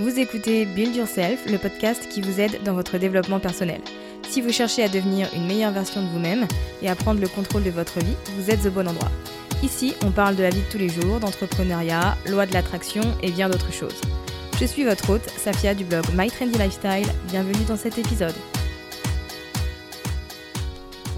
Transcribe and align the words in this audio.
Vous 0.00 0.18
écoutez 0.18 0.64
Build 0.64 0.96
Yourself, 0.96 1.44
le 1.44 1.58
podcast 1.58 2.08
qui 2.08 2.22
vous 2.22 2.40
aide 2.40 2.62
dans 2.64 2.72
votre 2.72 2.96
développement 2.96 3.38
personnel. 3.38 3.82
Si 4.30 4.40
vous 4.40 4.50
cherchez 4.50 4.82
à 4.82 4.88
devenir 4.88 5.28
une 5.34 5.46
meilleure 5.46 5.72
version 5.72 6.00
de 6.00 6.08
vous-même 6.08 6.48
et 6.80 6.88
à 6.88 6.94
prendre 6.94 7.20
le 7.20 7.28
contrôle 7.28 7.64
de 7.64 7.70
votre 7.70 7.98
vie, 7.98 8.16
vous 8.34 8.50
êtes 8.50 8.64
au 8.64 8.70
bon 8.70 8.88
endroit. 8.88 9.10
Ici, 9.62 9.92
on 10.02 10.10
parle 10.10 10.36
de 10.36 10.42
la 10.42 10.48
vie 10.48 10.62
de 10.62 10.72
tous 10.72 10.78
les 10.78 10.88
jours, 10.88 11.20
d'entrepreneuriat, 11.20 12.16
loi 12.30 12.46
de 12.46 12.54
l'attraction 12.54 13.02
et 13.22 13.30
bien 13.30 13.50
d'autres 13.50 13.74
choses. 13.74 14.00
Je 14.58 14.64
suis 14.64 14.84
votre 14.84 15.10
hôte, 15.10 15.28
Safia 15.36 15.74
du 15.74 15.84
blog 15.84 16.06
My 16.14 16.30
Trendy 16.30 16.56
Lifestyle. 16.56 17.12
Bienvenue 17.28 17.64
dans 17.68 17.76
cet 17.76 17.98
épisode. 17.98 18.34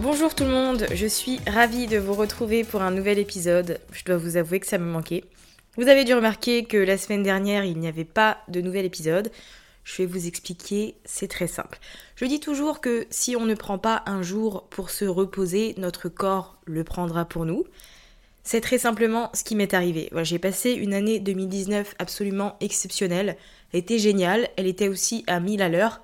Bonjour 0.00 0.34
tout 0.34 0.42
le 0.42 0.50
monde, 0.50 0.86
je 0.92 1.06
suis 1.06 1.39
ravie 1.46 1.86
de 1.86 1.98
vous 1.98 2.14
retrouver 2.14 2.64
pour 2.64 2.83
un 2.83 2.91
nouvel 2.91 3.20
épisode. 3.20 3.78
Je 3.92 4.02
dois 4.02 4.17
vous 4.17 4.36
avouer 4.36 4.58
que 4.58 4.67
ça 4.67 4.78
me 4.78 4.91
manquait. 4.91 5.22
Vous 5.78 5.89
avez 5.89 6.05
dû 6.05 6.12
remarquer 6.12 6.65
que 6.65 6.77
la 6.77 6.98
semaine 6.98 7.23
dernière, 7.23 7.65
il 7.65 7.78
n'y 7.78 7.89
avait 7.89 8.05
pas 8.05 8.39
de 8.48 8.61
nouvel 8.61 8.84
épisode. 8.84 9.31
Je 9.84 10.03
vais 10.03 10.06
vous 10.06 10.27
expliquer, 10.27 10.97
c'est 11.06 11.29
très 11.29 11.47
simple. 11.47 11.79
Je 12.14 12.27
dis 12.27 12.41
toujours 12.41 12.83
que 12.83 13.07
si 13.08 13.36
on 13.36 13.46
ne 13.46 13.55
prend 13.55 13.79
pas 13.79 14.02
un 14.05 14.20
jour 14.20 14.69
pour 14.69 14.91
se 14.91 15.07
reposer, 15.07 15.74
notre 15.79 16.11
corps 16.11 16.58
le 16.67 16.85
prendra 16.85 17.24
pour 17.24 17.46
nous. 17.46 17.64
C'est 18.42 18.61
très 18.61 18.77
simplement 18.77 19.30
ce 19.33 19.45
qui 19.45 19.57
m'est 19.57 19.73
arrivé. 19.73 20.11
J'ai 20.24 20.39
passé 20.39 20.73
une 20.73 20.92
année 20.92 21.20
2019 21.20 21.95
absolument 21.98 22.57
exceptionnelle. 22.61 23.39
Elle 23.73 23.80
était 23.80 23.98
géniale, 23.98 24.51
elle 24.58 24.67
était 24.67 24.89
aussi 24.89 25.25
à 25.27 25.41
1000 25.41 25.63
à 25.63 25.70
l'heure. 25.70 26.02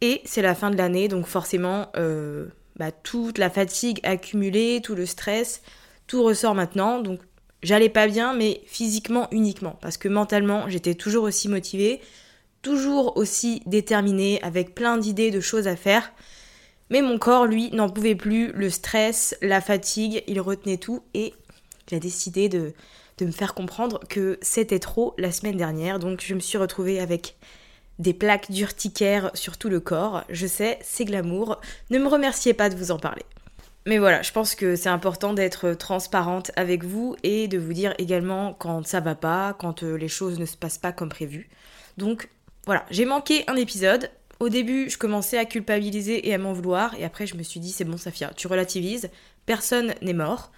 Et 0.00 0.20
c'est 0.24 0.42
la 0.42 0.54
fin 0.54 0.70
de 0.70 0.76
l'année, 0.76 1.08
donc 1.08 1.26
forcément, 1.26 1.88
euh, 1.96 2.46
bah, 2.76 2.92
toute 2.92 3.38
la 3.38 3.50
fatigue 3.50 3.98
accumulée, 4.04 4.80
tout 4.80 4.94
le 4.94 5.06
stress, 5.06 5.60
tout 6.06 6.22
ressort 6.22 6.54
maintenant. 6.54 7.00
Donc 7.00 7.20
j'allais 7.62 7.88
pas 7.88 8.06
bien, 8.06 8.34
mais 8.34 8.62
physiquement 8.66 9.28
uniquement. 9.30 9.78
Parce 9.80 9.96
que 9.96 10.08
mentalement, 10.08 10.68
j'étais 10.68 10.94
toujours 10.94 11.24
aussi 11.24 11.48
motivée, 11.48 12.00
toujours 12.62 13.16
aussi 13.16 13.62
déterminée, 13.66 14.40
avec 14.42 14.74
plein 14.74 14.98
d'idées 14.98 15.30
de 15.30 15.40
choses 15.40 15.68
à 15.68 15.76
faire. 15.76 16.12
Mais 16.90 17.02
mon 17.02 17.18
corps, 17.18 17.46
lui, 17.46 17.70
n'en 17.72 17.88
pouvait 17.88 18.16
plus. 18.16 18.52
Le 18.52 18.68
stress, 18.68 19.36
la 19.42 19.60
fatigue, 19.60 20.24
il 20.26 20.40
retenait 20.40 20.76
tout. 20.76 21.02
Et 21.14 21.34
j'ai 21.88 22.00
décidé 22.00 22.48
de, 22.48 22.72
de 23.18 23.26
me 23.26 23.32
faire 23.32 23.54
comprendre 23.54 24.00
que 24.08 24.38
c'était 24.42 24.80
trop 24.80 25.14
la 25.16 25.30
semaine 25.30 25.56
dernière. 25.56 25.98
Donc 25.98 26.22
je 26.24 26.34
me 26.34 26.40
suis 26.40 26.58
retrouvée 26.58 27.00
avec 27.00 27.36
des 28.00 28.14
plaques 28.14 28.50
d'urticaire 28.50 29.30
sur 29.34 29.58
tout 29.58 29.68
le 29.68 29.78
corps. 29.78 30.24
Je 30.30 30.46
sais, 30.46 30.78
c'est 30.82 31.04
glamour. 31.04 31.60
Ne 31.90 31.98
me 31.98 32.08
remerciez 32.08 32.54
pas 32.54 32.70
de 32.70 32.76
vous 32.76 32.90
en 32.90 32.98
parler. 32.98 33.24
Mais 33.86 33.98
voilà, 33.98 34.20
je 34.22 34.30
pense 34.30 34.54
que 34.54 34.76
c'est 34.76 34.90
important 34.90 35.32
d'être 35.32 35.72
transparente 35.72 36.50
avec 36.56 36.84
vous 36.84 37.16
et 37.22 37.48
de 37.48 37.58
vous 37.58 37.72
dire 37.72 37.94
également 37.98 38.52
quand 38.52 38.86
ça 38.86 39.00
va 39.00 39.14
pas, 39.14 39.54
quand 39.58 39.82
euh, 39.82 39.96
les 39.96 40.08
choses 40.08 40.38
ne 40.38 40.44
se 40.44 40.56
passent 40.56 40.78
pas 40.78 40.92
comme 40.92 41.08
prévu. 41.08 41.48
Donc 41.96 42.28
voilà, 42.66 42.84
j'ai 42.90 43.06
manqué 43.06 43.44
un 43.46 43.56
épisode. 43.56 44.10
Au 44.38 44.48
début, 44.50 44.90
je 44.90 44.98
commençais 44.98 45.38
à 45.38 45.44
culpabiliser 45.46 46.28
et 46.28 46.34
à 46.34 46.38
m'en 46.38 46.52
vouloir, 46.52 46.94
et 46.98 47.04
après 47.04 47.26
je 47.26 47.36
me 47.36 47.42
suis 47.42 47.60
dit 47.60 47.72
c'est 47.72 47.84
bon 47.84 47.96
Safia, 47.96 48.32
tu 48.36 48.46
relativises, 48.46 49.10
personne 49.46 49.94
n'est 50.02 50.14
mort. 50.14 50.52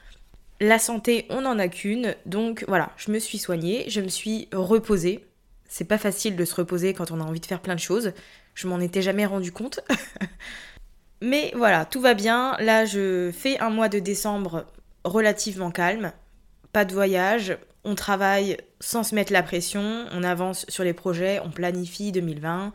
La 0.61 0.79
santé, 0.79 1.27
on 1.31 1.43
n'en 1.43 1.59
a 1.59 1.69
qu'une, 1.69 2.15
donc 2.27 2.65
voilà, 2.69 2.91
je 2.97 3.11
me 3.11 3.19
suis 3.19 3.39
soignée, 3.39 3.85
je 3.89 4.01
me 4.01 4.09
suis 4.09 4.49
reposée. 4.53 5.25
C'est 5.69 5.85
pas 5.85 5.99
facile 5.99 6.37
de 6.37 6.45
se 6.45 6.55
reposer 6.55 6.93
quand 6.93 7.11
on 7.11 7.21
a 7.21 7.25
envie 7.25 7.41
de 7.41 7.47
faire 7.47 7.63
plein 7.63 7.75
de 7.75 7.81
choses. 7.81 8.13
Je 8.55 8.69
m'en 8.69 8.79
étais 8.79 9.03
jamais 9.03 9.27
rendu 9.27 9.53
compte. 9.53 9.81
Mais 11.23 11.53
voilà, 11.55 11.85
tout 11.85 12.01
va 12.01 12.15
bien. 12.15 12.57
Là, 12.59 12.85
je 12.85 13.31
fais 13.33 13.57
un 13.61 13.71
mois 13.71 13.89
de 13.89 14.01
décembre 14.01 14.67
relativement 15.05 15.71
calme. 15.71 16.13
Pas 16.73 16.85
de 16.85 16.93
voyage. 16.93 17.57
On 17.85 17.95
travaille 17.95 18.57
sans 18.81 19.05
se 19.05 19.15
mettre 19.15 19.33
la 19.33 19.45
pression. 19.45 20.05
On 20.11 20.25
avance 20.25 20.67
sur 20.69 20.83
les 20.83 20.93
projets. 20.93 21.39
On 21.45 21.51
planifie 21.51 22.11
2020. 22.11 22.73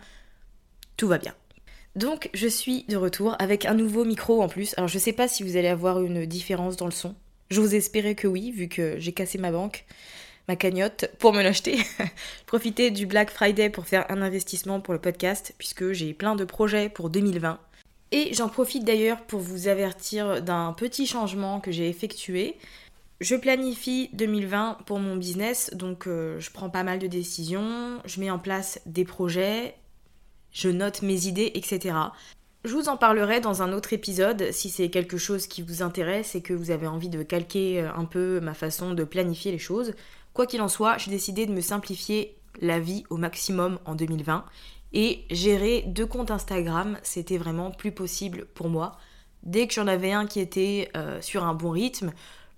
Tout 0.95 1.09
va 1.09 1.17
bien. 1.17 1.35
Donc, 1.97 2.29
je 2.33 2.47
suis 2.47 2.85
de 2.85 2.95
retour 2.95 3.35
avec 3.39 3.65
un 3.65 3.73
nouveau 3.73 4.05
micro 4.05 4.41
en 4.41 4.47
plus. 4.47 4.73
Alors, 4.77 4.87
je 4.87 4.97
sais 4.97 5.11
pas 5.11 5.27
si 5.27 5.43
vous 5.43 5.57
allez 5.57 5.67
avoir 5.67 6.01
une 6.01 6.25
différence 6.25 6.77
dans 6.77 6.85
le 6.85 6.91
son. 6.91 7.15
J'ose 7.49 7.73
espérer 7.73 8.15
que 8.15 8.27
oui, 8.27 8.51
vu 8.51 8.69
que 8.69 8.97
j'ai 8.97 9.11
cassé 9.11 9.37
ma 9.37 9.51
banque, 9.51 9.83
ma 10.47 10.55
cagnotte, 10.55 11.09
pour 11.19 11.33
me 11.33 11.43
l'acheter. 11.43 11.79
Profiter 12.45 12.91
du 12.91 13.07
Black 13.07 13.29
Friday 13.29 13.69
pour 13.69 13.87
faire 13.87 14.09
un 14.09 14.21
investissement 14.21 14.79
pour 14.79 14.93
le 14.93 15.01
podcast, 15.01 15.53
puisque 15.57 15.91
j'ai 15.91 16.13
plein 16.13 16.35
de 16.37 16.45
projets 16.45 16.87
pour 16.87 17.09
2020. 17.09 17.59
Et 18.11 18.33
j'en 18.33 18.47
profite 18.47 18.85
d'ailleurs 18.85 19.21
pour 19.21 19.41
vous 19.41 19.67
avertir 19.67 20.41
d'un 20.41 20.73
petit 20.73 21.05
changement 21.05 21.59
que 21.59 21.71
j'ai 21.71 21.89
effectué. 21.89 22.55
Je 23.19 23.35
planifie 23.35 24.09
2020 24.13 24.79
pour 24.85 24.99
mon 24.99 25.15
business, 25.15 25.71
donc 25.73 26.07
euh, 26.07 26.39
je 26.39 26.51
prends 26.51 26.69
pas 26.69 26.83
mal 26.83 26.99
de 26.99 27.07
décisions, 27.07 27.99
je 28.05 28.19
mets 28.19 28.29
en 28.29 28.37
place 28.37 28.79
des 28.85 29.05
projets, 29.05 29.75
je 30.51 30.69
note 30.69 31.01
mes 31.01 31.25
idées, 31.25 31.51
etc. 31.55 31.95
Je 32.63 32.73
vous 32.73 32.89
en 32.89 32.97
parlerai 32.97 33.39
dans 33.39 33.63
un 33.63 33.73
autre 33.73 33.91
épisode 33.93 34.51
si 34.51 34.69
c'est 34.69 34.89
quelque 34.89 35.17
chose 35.17 35.47
qui 35.47 35.63
vous 35.63 35.81
intéresse 35.81 36.35
et 36.35 36.41
que 36.41 36.53
vous 36.53 36.69
avez 36.69 36.85
envie 36.85 37.09
de 37.09 37.23
calquer 37.23 37.81
euh, 37.81 37.91
un 37.95 38.05
peu 38.05 38.39
ma 38.39 38.53
façon 38.53 38.93
de 38.93 39.03
planifier 39.03 39.51
les 39.51 39.57
choses. 39.57 39.93
Quoi 40.33 40.45
qu'il 40.45 40.61
en 40.61 40.67
soit, 40.67 40.97
j'ai 40.97 41.09
décidé 41.09 41.47
de 41.47 41.53
me 41.53 41.61
simplifier 41.61 42.37
la 42.61 42.79
vie 42.79 43.03
au 43.09 43.17
maximum 43.17 43.79
en 43.85 43.95
2020 43.95 44.45
et 44.93 45.25
gérer 45.29 45.83
deux 45.87 46.05
comptes 46.05 46.31
Instagram, 46.31 46.97
c'était 47.03 47.37
vraiment 47.37 47.71
plus 47.71 47.91
possible 47.91 48.45
pour 48.53 48.69
moi. 48.69 48.97
Dès 49.43 49.67
que 49.67 49.73
j'en 49.73 49.87
avais 49.87 50.11
un 50.11 50.25
qui 50.25 50.39
était 50.39 50.89
euh, 50.95 51.21
sur 51.21 51.45
un 51.45 51.53
bon 51.53 51.71
rythme, 51.71 52.11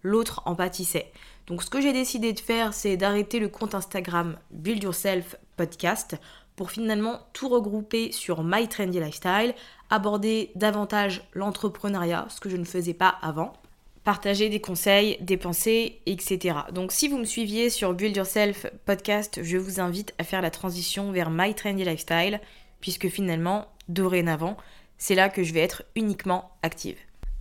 l'autre 0.03 0.41
en 0.45 0.55
pâtissait. 0.55 1.11
Donc 1.47 1.63
ce 1.63 1.69
que 1.69 1.81
j'ai 1.81 1.93
décidé 1.93 2.33
de 2.33 2.39
faire, 2.39 2.73
c'est 2.73 2.97
d'arrêter 2.97 3.39
le 3.39 3.49
compte 3.49 3.75
Instagram 3.75 4.37
Build 4.51 4.83
Yourself 4.83 5.35
Podcast 5.57 6.15
pour 6.55 6.71
finalement 6.71 7.21
tout 7.33 7.49
regrouper 7.49 8.11
sur 8.11 8.43
My 8.43 8.67
Trendy 8.67 8.99
Lifestyle, 8.99 9.55
aborder 9.89 10.51
davantage 10.55 11.23
l'entrepreneuriat, 11.33 12.27
ce 12.29 12.39
que 12.39 12.49
je 12.49 12.57
ne 12.57 12.65
faisais 12.65 12.93
pas 12.93 13.15
avant, 13.21 13.53
partager 14.09 14.49
des 14.49 14.59
conseils, 14.59 15.17
des 15.21 15.37
pensées, 15.37 16.01
etc. 16.07 16.61
Donc 16.73 16.91
si 16.91 17.07
vous 17.07 17.19
me 17.19 17.25
suiviez 17.25 17.69
sur 17.69 17.93
Build 17.93 18.17
Yourself 18.17 18.65
Podcast, 18.83 19.41
je 19.43 19.55
vous 19.55 19.79
invite 19.79 20.15
à 20.17 20.23
faire 20.23 20.41
la 20.41 20.49
transition 20.49 21.11
vers 21.11 21.29
My 21.29 21.53
Trendy 21.53 21.85
Lifestyle, 21.85 22.41
puisque 22.81 23.07
finalement, 23.07 23.67
dorénavant, 23.87 24.57
c'est 24.97 25.13
là 25.13 25.29
que 25.29 25.43
je 25.43 25.53
vais 25.53 25.59
être 25.59 25.83
uniquement 25.95 26.49
active. 26.63 26.97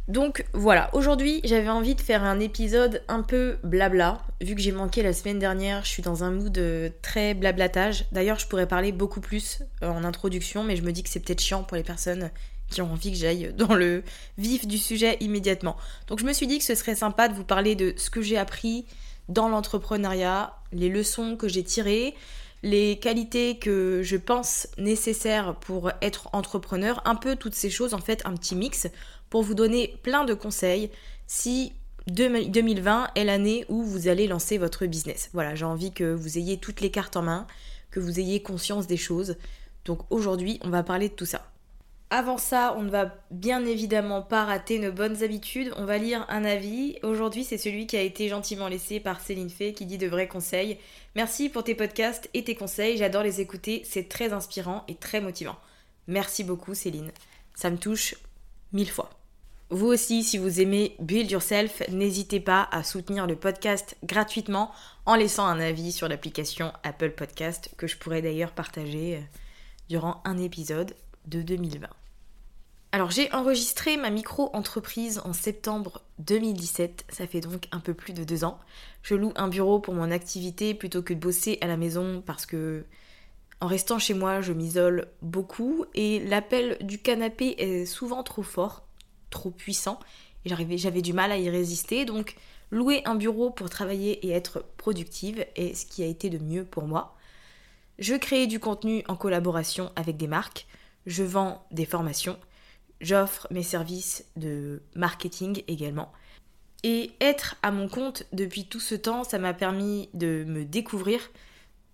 Donc 0.09 0.45
voilà, 0.53 0.91
aujourd'hui 0.93 1.41
j'avais 1.43 1.71
envie 1.71 1.95
de 1.95 2.03
faire 2.03 2.23
un 2.23 2.39
épisode 2.39 3.03
un 3.09 3.23
peu 3.23 3.57
blabla. 3.65 4.19
Vu 4.43 4.55
que 4.55 4.61
j'ai 4.61 4.73
manqué 4.73 5.03
la 5.03 5.15
semaine 5.15 5.39
dernière, 5.39 5.87
je 5.87 5.89
suis 5.89 6.03
dans 6.03 6.23
un 6.23 6.31
mood 6.31 6.59
euh, 6.59 6.91
très 7.01 7.33
blablatage. 7.33 8.05
D'ailleurs, 8.13 8.39
je 8.39 8.47
pourrais 8.47 8.69
parler 8.69 8.93
beaucoup 8.93 9.23
plus 9.23 9.63
euh, 9.83 9.89
en 9.89 10.05
introduction, 10.05 10.65
mais 10.65 10.77
je 10.77 10.83
me 10.83 10.93
dis 10.93 11.03
que 11.03 11.09
c'est 11.09 11.21
peut-être 11.21 11.41
chiant 11.41 11.63
pour 11.63 11.79
les 11.79 11.83
personnes 11.83 12.31
qui 12.71 12.83
ont 12.83 12.93
envie 12.93 13.11
que 13.11 13.17
j'aille 13.17 13.53
dans 13.57 13.75
le 13.75 14.03
vif 14.37 14.67
du 14.67 14.79
sujet 14.79 15.17
immédiatement. 15.21 15.77
Donc 16.07 16.19
je 16.21 16.25
me 16.25 16.33
suis 16.33 16.47
dit 16.47 16.59
que 16.59 16.65
ce 16.65 16.75
serait 16.75 16.95
sympa 16.95 17.29
de 17.29 17.35
vous 17.35 17.45
parler 17.45 17.75
de 17.75 17.95
ce 17.97 18.11
que 18.11 18.23
j'ai 18.23 18.39
appris 18.39 18.85
dans 19.29 19.49
l'entrepreneuriat, 19.49 20.55
les 20.73 20.89
leçons 20.89 21.37
que 21.37 21.49
j'ai 21.49 21.63
tirées, 21.63 22.15
les 22.63 22.99
qualités 22.99 23.59
que 23.59 24.03
je 24.03 24.17
pense 24.17 24.69
nécessaires 24.79 25.55
pour 25.57 25.91
être 26.03 26.29
entrepreneur, 26.33 27.01
un 27.05 27.15
peu 27.15 27.37
toutes 27.37 27.55
ces 27.55 27.71
choses, 27.71 27.95
en 27.95 28.01
fait, 28.01 28.23
un 28.25 28.35
petit 28.35 28.57
mix 28.57 28.89
pour 29.31 29.43
vous 29.43 29.55
donner 29.55 29.99
plein 30.03 30.25
de 30.25 30.35
conseils 30.35 30.91
si 31.27 31.73
2020 32.09 33.11
est 33.15 33.25
l'année 33.25 33.65
où 33.69 33.83
vous 33.83 34.09
allez 34.09 34.27
lancer 34.27 34.59
votre 34.59 34.87
business. 34.87 35.31
Voilà, 35.35 35.55
j'ai 35.55 35.67
envie 35.67 35.93
que 35.93 36.13
vous 36.13 36.39
ayez 36.39 36.57
toutes 36.57 36.81
les 36.81 36.91
cartes 36.91 37.17
en 37.17 37.23
main, 37.23 37.47
que 37.91 38.01
vous 38.01 38.19
ayez 38.19 38.43
conscience 38.43 38.87
des 38.87 38.97
choses. 38.97 39.37
Donc 39.85 40.01
aujourd'hui, 40.11 40.59
on 40.63 40.71
va 40.71 40.83
parler 40.83 41.11
de 41.11 41.15
tout 41.15 41.27
ça. 41.27 41.51
Avant 42.11 42.39
ça, 42.39 42.75
on 42.79 42.83
ne 42.83 42.91
va 42.91 43.15
bien 43.31 43.67
évidemment 43.67 44.23
pas 44.23 44.47
rater 44.47 44.79
nos 44.79 44.93
bonnes 44.93 45.23
habitudes. 45.23 45.75
On 45.77 45.85
va 45.85 45.99
lire 45.99 46.25
un 46.31 46.43
avis. 46.43 46.97
Aujourd'hui, 47.03 47.45
c'est 47.45 47.59
celui 47.59 47.87
qui 47.87 47.99
a 47.99 48.03
été 48.03 48.29
gentiment 48.29 48.69
laissé 48.69 48.99
par 48.99 49.21
Céline 49.21 49.51
Fay 49.51 49.75
qui 49.75 49.85
dit 49.85 49.99
de 49.99 50.07
vrais 50.07 50.27
conseils. 50.27 50.79
Merci 51.17 51.51
pour 51.51 51.65
tes 51.65 51.75
podcasts 51.75 52.31
et 52.33 52.45
tes 52.45 52.55
conseils. 52.55 52.97
J'adore 52.97 53.25
les 53.25 53.43
écouter. 53.43 53.83
C'est 53.85 54.09
très 54.09 54.33
inspirant 54.33 54.85
et 54.89 54.95
très 54.95 55.21
motivant. 55.21 55.57
Merci 56.07 56.45
beaucoup, 56.45 56.75
Céline. 56.75 57.13
Ça 57.55 57.69
me 57.69 57.77
touche 57.77 58.15
mille 58.73 58.91
fois. 58.91 59.11
Vous 59.69 59.89
aussi, 59.89 60.23
si 60.23 60.39
vous 60.39 60.63
aimez 60.63 60.97
Build 61.01 61.31
Yourself, 61.31 61.83
n'hésitez 61.91 62.41
pas 62.41 62.67
à 62.73 62.83
soutenir 62.83 63.27
le 63.27 63.37
podcast 63.37 63.99
gratuitement 64.03 64.73
en 65.05 65.15
laissant 65.15 65.45
un 65.45 65.61
avis 65.61 65.93
sur 65.93 66.09
l'application 66.09 66.73
Apple 66.85 67.11
Podcast 67.11 67.71
que 67.77 67.87
je 67.87 67.99
pourrais 67.99 68.23
d'ailleurs 68.23 68.53
partager 68.53 69.17
euh, 69.17 69.21
durant 69.91 70.23
un 70.25 70.39
épisode 70.39 70.95
de 71.29 71.43
2020. 71.43 71.89
Alors 72.93 73.11
j'ai 73.11 73.31
enregistré 73.33 73.97
ma 73.97 74.11
micro-entreprise 74.11 75.21
en 75.25 75.33
septembre 75.33 76.03
2017, 76.21 77.05
ça 77.11 77.27
fait 77.27 77.41
donc 77.41 77.69
un 77.71 77.81
peu 77.81 77.93
plus 77.93 78.15
de 78.15 78.25
deux 78.25 78.45
ans. 78.45 78.59
Je 79.03 79.15
loue 79.15 79.33
un 79.37 79.49
bureau 79.49 79.79
pour 79.79 79.95
mon 79.95 80.11
activité 80.11 80.75
plutôt 80.75 81.03
que 81.03 81.13
de 81.13 81.19
bosser 81.19 81.59
à 81.61 81.67
la 81.67 81.77
maison 81.77 82.23
parce 82.25 82.47
que 82.47 82.85
en 83.61 83.67
restant 83.67 83.99
chez 83.99 84.15
moi 84.15 84.41
je 84.41 84.53
m'isole 84.55 85.09
beaucoup 85.21 85.85
et 85.95 86.21
l'appel 86.21 86.79
du 86.81 86.99
canapé 86.99 87.55
est 87.59 87.85
souvent 87.85 88.23
trop 88.23 88.43
fort 88.43 88.89
trop 89.31 89.51
puissant 89.51 89.99
et 90.45 90.79
j'avais 90.79 91.03
du 91.03 91.13
mal 91.13 91.33
à 91.33 91.39
y 91.39 91.51
résister. 91.51 92.05
Donc 92.05 92.37
louer 92.71 93.03
un 93.05 93.15
bureau 93.15 93.51
pour 93.51 93.71
travailler 93.71 94.27
et 94.27 94.31
être 94.31 94.65
productive 94.77 95.45
est 95.57 95.75
ce 95.75 95.87
qui 95.87 96.03
a 96.03 96.07
été 96.07 96.31
de 96.31 96.39
mieux 96.39 96.65
pour 96.65 96.85
moi. 96.85 97.17
Je 97.99 98.15
crée 98.15 98.47
du 98.47 98.61
contenu 98.61 99.03
en 99.09 99.17
collaboration 99.17 99.91
avec 99.97 100.17
des 100.17 100.29
marques, 100.29 100.67
je 101.09 101.25
vends 101.25 101.67
des 101.71 101.87
formations, 101.87 102.39
j'offre 103.01 103.49
mes 103.51 103.63
services 103.63 104.25
de 104.37 104.83
marketing 104.95 105.63
également. 105.67 106.13
Et 106.85 107.11
être 107.21 107.57
à 107.63 107.73
mon 107.73 107.89
compte 107.89 108.25
depuis 108.33 108.67
tout 108.67 108.79
ce 108.79 108.95
temps, 108.95 109.25
ça 109.25 109.39
m'a 109.39 109.55
permis 109.55 110.11
de 110.15 110.45
me 110.47 110.65
découvrir, 110.65 111.21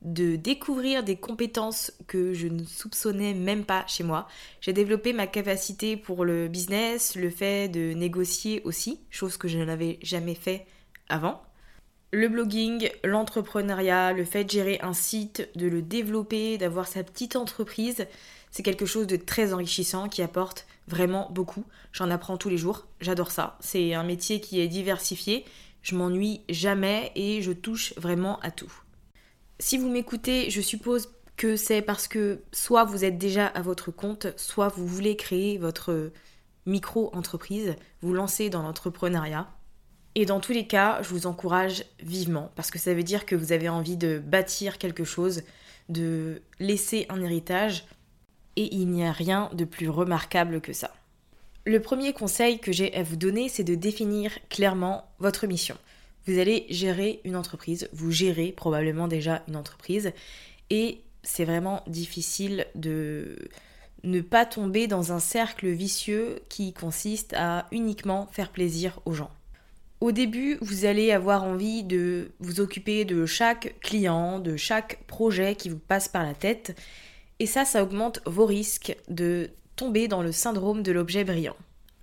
de 0.02 0.36
découvrir 0.36 1.04
des 1.04 1.16
compétences 1.16 1.92
que 2.06 2.34
je 2.34 2.48
ne 2.48 2.64
soupçonnais 2.64 3.32
même 3.32 3.64
pas 3.64 3.86
chez 3.86 4.04
moi. 4.04 4.28
J'ai 4.60 4.74
développé 4.74 5.12
ma 5.12 5.26
capacité 5.26 5.96
pour 5.96 6.24
le 6.24 6.48
business, 6.48 7.14
le 7.14 7.30
fait 7.30 7.68
de 7.68 7.94
négocier 7.94 8.60
aussi, 8.64 9.00
chose 9.10 9.36
que 9.38 9.48
je 9.48 9.58
n'avais 9.58 9.98
jamais 10.02 10.34
fait 10.34 10.66
avant. 11.08 11.40
Le 12.12 12.28
blogging, 12.28 12.90
l'entrepreneuriat, 13.02 14.12
le 14.12 14.24
fait 14.24 14.44
de 14.44 14.50
gérer 14.50 14.78
un 14.82 14.92
site, 14.92 15.48
de 15.56 15.66
le 15.66 15.82
développer, 15.82 16.58
d'avoir 16.58 16.86
sa 16.86 17.02
petite 17.02 17.36
entreprise, 17.36 18.06
c'est 18.54 18.62
quelque 18.62 18.86
chose 18.86 19.08
de 19.08 19.16
très 19.16 19.52
enrichissant 19.52 20.08
qui 20.08 20.22
apporte 20.22 20.64
vraiment 20.86 21.28
beaucoup. 21.32 21.64
J'en 21.90 22.08
apprends 22.08 22.36
tous 22.36 22.48
les 22.48 22.56
jours, 22.56 22.86
j'adore 23.00 23.32
ça. 23.32 23.58
C'est 23.58 23.94
un 23.94 24.04
métier 24.04 24.40
qui 24.40 24.60
est 24.60 24.68
diversifié, 24.68 25.44
je 25.82 25.96
m'ennuie 25.96 26.40
jamais 26.48 27.10
et 27.16 27.42
je 27.42 27.50
touche 27.50 27.94
vraiment 27.96 28.38
à 28.42 28.52
tout. 28.52 28.72
Si 29.58 29.76
vous 29.76 29.90
m'écoutez, 29.90 30.50
je 30.50 30.60
suppose 30.60 31.08
que 31.36 31.56
c'est 31.56 31.82
parce 31.82 32.06
que 32.06 32.42
soit 32.52 32.84
vous 32.84 33.04
êtes 33.04 33.18
déjà 33.18 33.48
à 33.48 33.60
votre 33.60 33.90
compte, 33.90 34.28
soit 34.36 34.68
vous 34.68 34.86
voulez 34.86 35.16
créer 35.16 35.58
votre 35.58 36.12
micro-entreprise, 36.64 37.74
vous 38.02 38.14
lancer 38.14 38.50
dans 38.50 38.62
l'entrepreneuriat. 38.62 39.48
Et 40.14 40.26
dans 40.26 40.38
tous 40.38 40.52
les 40.52 40.68
cas, 40.68 41.02
je 41.02 41.08
vous 41.08 41.26
encourage 41.26 41.86
vivement, 41.98 42.52
parce 42.54 42.70
que 42.70 42.78
ça 42.78 42.94
veut 42.94 43.02
dire 43.02 43.26
que 43.26 43.34
vous 43.34 43.50
avez 43.50 43.68
envie 43.68 43.96
de 43.96 44.20
bâtir 44.24 44.78
quelque 44.78 45.02
chose, 45.02 45.42
de 45.88 46.40
laisser 46.60 47.06
un 47.08 47.20
héritage, 47.20 47.84
et 48.56 48.74
il 48.74 48.88
n'y 48.88 49.04
a 49.04 49.12
rien 49.12 49.50
de 49.52 49.64
plus 49.64 49.88
remarquable 49.88 50.60
que 50.60 50.72
ça. 50.72 50.92
Le 51.66 51.80
premier 51.80 52.12
conseil 52.12 52.58
que 52.58 52.72
j'ai 52.72 52.94
à 52.94 53.02
vous 53.02 53.16
donner, 53.16 53.48
c'est 53.48 53.64
de 53.64 53.74
définir 53.74 54.38
clairement 54.50 55.04
votre 55.18 55.46
mission. 55.46 55.76
Vous 56.26 56.38
allez 56.38 56.66
gérer 56.70 57.20
une 57.24 57.36
entreprise, 57.36 57.88
vous 57.92 58.10
gérez 58.10 58.52
probablement 58.52 59.08
déjà 59.08 59.42
une 59.48 59.56
entreprise 59.56 60.12
et 60.70 61.00
c'est 61.22 61.44
vraiment 61.44 61.82
difficile 61.86 62.66
de 62.74 63.36
ne 64.04 64.20
pas 64.20 64.44
tomber 64.44 64.86
dans 64.86 65.12
un 65.12 65.18
cercle 65.18 65.68
vicieux 65.68 66.40
qui 66.48 66.72
consiste 66.72 67.34
à 67.34 67.66
uniquement 67.72 68.28
faire 68.32 68.50
plaisir 68.50 69.00
aux 69.06 69.12
gens. 69.14 69.30
Au 70.00 70.12
début, 70.12 70.58
vous 70.60 70.84
allez 70.84 71.12
avoir 71.12 71.44
envie 71.44 71.82
de 71.82 72.30
vous 72.40 72.60
occuper 72.60 73.06
de 73.06 73.24
chaque 73.24 73.80
client, 73.80 74.38
de 74.38 74.56
chaque 74.56 75.02
projet 75.06 75.54
qui 75.54 75.70
vous 75.70 75.78
passe 75.78 76.08
par 76.08 76.24
la 76.24 76.34
tête, 76.34 76.78
et 77.44 77.46
ça, 77.46 77.66
ça 77.66 77.82
augmente 77.82 78.20
vos 78.24 78.46
risques 78.46 78.96
de 79.10 79.50
tomber 79.76 80.08
dans 80.08 80.22
le 80.22 80.32
syndrome 80.32 80.82
de 80.82 80.92
l'objet 80.92 81.24
brillant. 81.24 81.56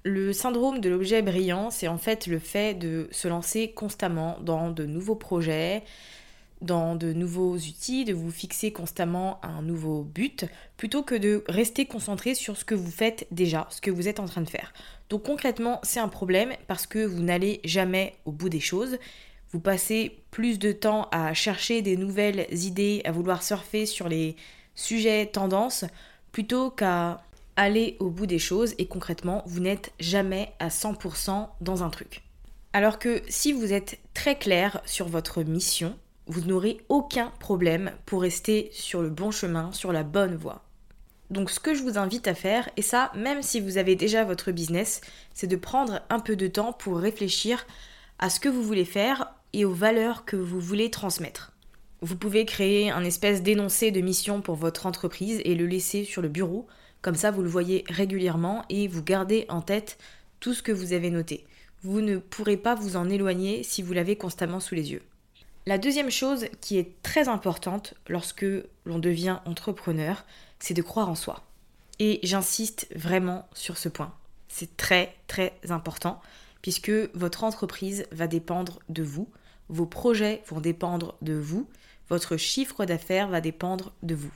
Le 0.03 0.33
syndrome 0.33 0.81
de 0.81 0.87
l'objet 0.87 1.23
brillant, 1.23 1.71
c'est 1.71 1.87
en 1.87 1.97
fait 1.97 2.27
le 2.27 2.37
fait 2.37 2.75
de 2.75 3.07
se 3.09 3.27
lancer 3.27 3.71
constamment 3.71 4.37
dans 4.43 4.69
de 4.69 4.85
nouveaux 4.85 5.15
projets, 5.15 5.81
dans 6.61 6.95
de 6.95 7.11
nouveaux 7.11 7.55
outils, 7.55 8.05
de 8.05 8.13
vous 8.13 8.29
fixer 8.29 8.71
constamment 8.71 9.43
un 9.43 9.63
nouveau 9.63 10.03
but, 10.03 10.45
plutôt 10.77 11.01
que 11.01 11.15
de 11.15 11.43
rester 11.49 11.87
concentré 11.87 12.35
sur 12.35 12.55
ce 12.55 12.63
que 12.63 12.75
vous 12.75 12.91
faites 12.91 13.25
déjà, 13.31 13.65
ce 13.71 13.81
que 13.81 13.89
vous 13.89 14.07
êtes 14.07 14.19
en 14.19 14.25
train 14.25 14.41
de 14.41 14.49
faire. 14.49 14.73
Donc 15.09 15.23
concrètement, 15.23 15.79
c'est 15.81 15.99
un 15.99 16.07
problème 16.07 16.53
parce 16.67 16.85
que 16.85 17.03
vous 17.03 17.23
n'allez 17.23 17.61
jamais 17.63 18.13
au 18.25 18.31
bout 18.31 18.49
des 18.49 18.59
choses. 18.59 18.99
Vous 19.49 19.59
passez 19.59 20.19
plus 20.29 20.59
de 20.59 20.71
temps 20.71 21.09
à 21.11 21.33
chercher 21.33 21.81
des 21.81 21.97
nouvelles 21.97 22.45
idées, 22.51 23.01
à 23.05 23.11
vouloir 23.11 23.41
surfer 23.41 23.87
sur 23.87 24.07
les 24.07 24.35
sujets 24.75 25.25
tendances, 25.27 25.85
plutôt 26.31 26.69
qu'à 26.71 27.21
aller 27.55 27.97
au 27.99 28.09
bout 28.09 28.25
des 28.25 28.39
choses 28.39 28.73
et 28.77 28.87
concrètement, 28.87 29.43
vous 29.45 29.59
n'êtes 29.59 29.91
jamais 29.99 30.53
à 30.59 30.69
100% 30.69 31.49
dans 31.61 31.83
un 31.83 31.89
truc. 31.89 32.23
Alors 32.73 32.99
que 32.99 33.21
si 33.27 33.51
vous 33.51 33.73
êtes 33.73 33.99
très 34.13 34.37
clair 34.37 34.81
sur 34.85 35.07
votre 35.07 35.43
mission, 35.43 35.97
vous 36.27 36.41
n'aurez 36.41 36.79
aucun 36.87 37.31
problème 37.39 37.91
pour 38.05 38.21
rester 38.21 38.69
sur 38.71 39.01
le 39.01 39.09
bon 39.09 39.31
chemin, 39.31 39.71
sur 39.73 39.91
la 39.91 40.03
bonne 40.03 40.35
voie. 40.35 40.63
Donc 41.29 41.49
ce 41.49 41.59
que 41.59 41.73
je 41.73 41.83
vous 41.83 41.97
invite 41.97 42.27
à 42.27 42.35
faire, 42.35 42.69
et 42.77 42.81
ça 42.81 43.11
même 43.15 43.41
si 43.41 43.59
vous 43.59 43.77
avez 43.77 43.95
déjà 43.95 44.23
votre 44.23 44.51
business, 44.51 45.01
c'est 45.33 45.47
de 45.47 45.55
prendre 45.55 46.01
un 46.09 46.19
peu 46.19 46.35
de 46.35 46.47
temps 46.47 46.73
pour 46.73 46.97
réfléchir 46.97 47.65
à 48.19 48.29
ce 48.29 48.39
que 48.39 48.49
vous 48.49 48.63
voulez 48.63 48.85
faire 48.85 49.33
et 49.53 49.65
aux 49.65 49.73
valeurs 49.73 50.25
que 50.25 50.35
vous 50.35 50.59
voulez 50.59 50.89
transmettre. 50.89 51.50
Vous 52.01 52.15
pouvez 52.15 52.45
créer 52.45 52.89
un 52.89 53.03
espèce 53.03 53.43
d'énoncé 53.43 53.91
de 53.91 54.01
mission 54.01 54.41
pour 54.41 54.55
votre 54.55 54.85
entreprise 54.85 55.41
et 55.45 55.55
le 55.55 55.67
laisser 55.67 56.03
sur 56.03 56.21
le 56.21 56.29
bureau 56.29 56.67
comme 57.01 57.15
ça, 57.15 57.31
vous 57.31 57.41
le 57.41 57.49
voyez 57.49 57.83
régulièrement 57.89 58.63
et 58.69 58.87
vous 58.87 59.03
gardez 59.03 59.45
en 59.49 59.61
tête 59.61 59.97
tout 60.39 60.53
ce 60.53 60.61
que 60.61 60.71
vous 60.71 60.93
avez 60.93 61.09
noté. 61.09 61.45
Vous 61.83 61.99
ne 61.99 62.17
pourrez 62.17 62.57
pas 62.57 62.75
vous 62.75 62.95
en 62.95 63.09
éloigner 63.09 63.63
si 63.63 63.81
vous 63.81 63.93
l'avez 63.93 64.15
constamment 64.15 64.59
sous 64.59 64.75
les 64.75 64.91
yeux. 64.91 65.01
La 65.65 65.79
deuxième 65.79 66.11
chose 66.11 66.45
qui 66.59 66.77
est 66.77 67.01
très 67.01 67.27
importante 67.27 67.95
lorsque 68.07 68.45
l'on 68.85 68.99
devient 68.99 69.39
entrepreneur, 69.45 70.25
c'est 70.59 70.75
de 70.75 70.81
croire 70.81 71.09
en 71.09 71.15
soi. 71.15 71.43
Et 71.97 72.19
j'insiste 72.23 72.87
vraiment 72.95 73.47
sur 73.53 73.77
ce 73.77 73.89
point. 73.89 74.13
C'est 74.47 74.77
très 74.77 75.15
très 75.27 75.53
important 75.69 76.21
puisque 76.61 76.91
votre 77.15 77.43
entreprise 77.43 78.05
va 78.11 78.27
dépendre 78.27 78.79
de 78.89 79.01
vous, 79.01 79.27
vos 79.69 79.87
projets 79.87 80.43
vont 80.47 80.61
dépendre 80.61 81.15
de 81.23 81.33
vous, 81.33 81.67
votre 82.11 82.35
chiffre 82.35 82.83
d'affaires 82.83 83.29
va 83.29 83.39
dépendre 83.39 83.93
de 84.03 84.15
vous. 84.15 84.33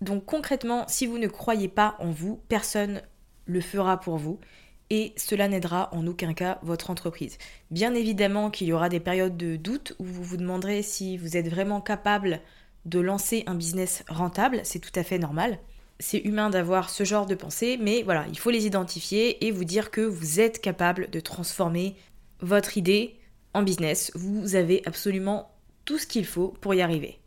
Donc 0.00 0.24
concrètement, 0.24 0.86
si 0.88 1.06
vous 1.06 1.18
ne 1.18 1.26
croyez 1.26 1.68
pas 1.68 1.94
en 1.98 2.10
vous, 2.10 2.40
personne 2.48 3.02
le 3.44 3.60
fera 3.60 4.00
pour 4.00 4.16
vous 4.16 4.40
et 4.88 5.12
cela 5.18 5.46
n'aidera 5.46 5.90
en 5.92 6.06
aucun 6.06 6.32
cas 6.32 6.58
votre 6.62 6.88
entreprise. 6.88 7.36
Bien 7.70 7.94
évidemment 7.94 8.50
qu'il 8.50 8.68
y 8.68 8.72
aura 8.72 8.88
des 8.88 8.98
périodes 8.98 9.36
de 9.36 9.56
doute 9.56 9.94
où 9.98 10.04
vous 10.04 10.22
vous 10.22 10.38
demanderez 10.38 10.80
si 10.80 11.18
vous 11.18 11.36
êtes 11.36 11.48
vraiment 11.48 11.82
capable 11.82 12.40
de 12.86 12.98
lancer 12.98 13.44
un 13.46 13.54
business 13.54 14.04
rentable, 14.08 14.60
c'est 14.64 14.78
tout 14.78 14.98
à 14.98 15.02
fait 15.02 15.18
normal. 15.18 15.58
C'est 16.00 16.20
humain 16.20 16.48
d'avoir 16.48 16.88
ce 16.88 17.04
genre 17.04 17.26
de 17.26 17.34
pensée, 17.34 17.76
mais 17.78 18.02
voilà, 18.04 18.24
il 18.30 18.38
faut 18.38 18.50
les 18.50 18.64
identifier 18.64 19.46
et 19.46 19.50
vous 19.50 19.64
dire 19.64 19.90
que 19.90 20.00
vous 20.00 20.40
êtes 20.40 20.62
capable 20.62 21.10
de 21.10 21.20
transformer 21.20 21.94
votre 22.40 22.78
idée 22.78 23.18
en 23.52 23.62
business. 23.62 24.12
Vous 24.14 24.54
avez 24.54 24.80
absolument 24.86 25.50
tout 25.88 25.96
ce 25.96 26.06
qu'il 26.06 26.26
faut 26.26 26.54
pour 26.60 26.74
y 26.74 26.82
arriver. 26.82 27.18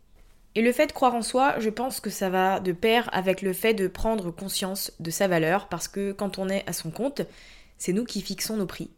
Et 0.54 0.62
le 0.62 0.70
fait 0.70 0.86
de 0.86 0.92
croire 0.92 1.16
en 1.16 1.22
soi, 1.22 1.56
je 1.58 1.68
pense 1.68 1.98
que 1.98 2.10
ça 2.10 2.30
va 2.30 2.60
de 2.60 2.70
pair 2.70 3.10
avec 3.12 3.42
le 3.42 3.52
fait 3.52 3.74
de 3.74 3.88
prendre 3.88 4.30
conscience 4.30 4.92
de 5.00 5.10
sa 5.10 5.26
valeur, 5.26 5.66
parce 5.66 5.88
que 5.88 6.12
quand 6.12 6.38
on 6.38 6.48
est 6.48 6.62
à 6.68 6.72
son 6.72 6.92
compte, 6.92 7.22
c'est 7.76 7.92
nous 7.92 8.04
qui 8.04 8.22
fixons 8.22 8.56
nos 8.56 8.66
prix. 8.66 8.88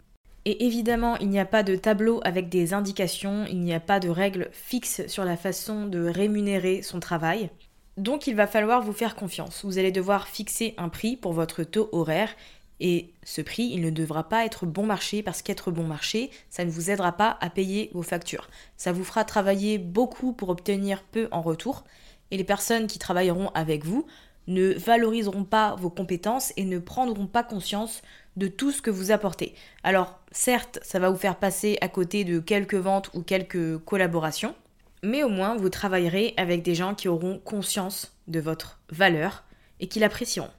Et 0.45 0.67
évidemment, 0.67 1.17
il 1.17 1.31
n'y 1.31 1.41
a 1.41 1.47
pas 1.47 1.63
de 1.63 1.77
tableau 1.77 2.21
avec 2.25 2.51
des 2.51 2.75
indications, 2.75 3.47
il 3.49 3.61
n'y 3.61 3.73
a 3.73 3.81
pas 3.81 4.01
de 4.01 4.11
règles 4.11 4.51
fixes 4.53 5.07
sur 5.07 5.25
la 5.25 5.39
façon 5.39 5.87
de 5.87 6.05
rémunérer 6.07 6.83
son 6.83 7.01
travail. 7.01 7.49
Donc 7.97 8.27
il 8.27 8.35
va 8.35 8.47
falloir 8.47 8.83
vous 8.83 8.93
faire 8.93 9.17
confiance. 9.17 9.65
Vous 9.65 9.79
allez 9.79 9.93
devoir 9.93 10.29
fixer 10.29 10.75
un 10.77 10.91
prix 10.91 11.17
pour 11.17 11.33
votre 11.33 11.65
taux 11.65 11.89
horaire 11.93 12.37
et 12.81 13.13
ce 13.23 13.41
prix, 13.41 13.71
il 13.73 13.83
ne 13.83 13.91
devra 13.91 14.29
pas 14.29 14.45
être 14.45 14.67
bon 14.67 14.85
marché 14.85 15.23
parce 15.23 15.43
qu'être 15.43 15.71
bon 15.71 15.85
marché, 15.85 16.31
ça 16.51 16.65
ne 16.65 16.71
vous 16.71 16.91
aidera 16.91 17.13
pas 17.13 17.39
à 17.41 17.51
payer 17.51 17.91
vos 17.95 18.03
factures. 18.03 18.49
Ça 18.77 18.93
vous 18.93 19.05
fera 19.05 19.25
travailler 19.25 19.79
beaucoup 19.79 20.33
pour 20.33 20.49
obtenir 20.49 21.03
peu 21.03 21.29
en 21.31 21.41
retour 21.41 21.85
et 22.31 22.37
les 22.37 22.45
personnes 22.45 22.87
qui 22.87 22.99
travailleront 22.99 23.51
avec 23.55 23.85
vous 23.85 24.07
ne 24.47 24.75
valoriseront 24.75 25.45
pas 25.45 25.75
vos 25.77 25.89
compétences 25.89 26.53
et 26.57 26.65
ne 26.65 26.79
prendront 26.79 27.27
pas 27.27 27.45
conscience 27.45 28.03
de 28.37 28.49
tout 28.49 28.73
ce 28.73 28.83
que 28.83 28.91
vous 28.91 29.11
apportez. 29.11 29.55
Alors 29.85 30.19
certes, 30.33 30.81
ça 30.83 30.99
va 30.99 31.11
vous 31.11 31.17
faire 31.17 31.37
passer 31.37 31.79
à 31.81 31.89
côté 31.89 32.25
de 32.25 32.41
quelques 32.41 32.75
ventes 32.75 33.11
ou 33.15 33.23
quelques 33.23 33.79
collaborations, 33.79 34.55
mais 35.03 35.23
au 35.23 35.29
moins 35.29 35.57
vous 35.57 35.69
travaillerez 35.69 36.35
avec 36.37 36.63
des 36.63 36.75
gens 36.75 36.95
qui 36.95 37.09
auront 37.09 37.39
conscience 37.39 38.17
de 38.27 38.41
votre 38.41 38.81
valeur 38.91 39.45
et 39.81 39.87
qui 39.87 40.01
l'apprécieront. 40.01 40.51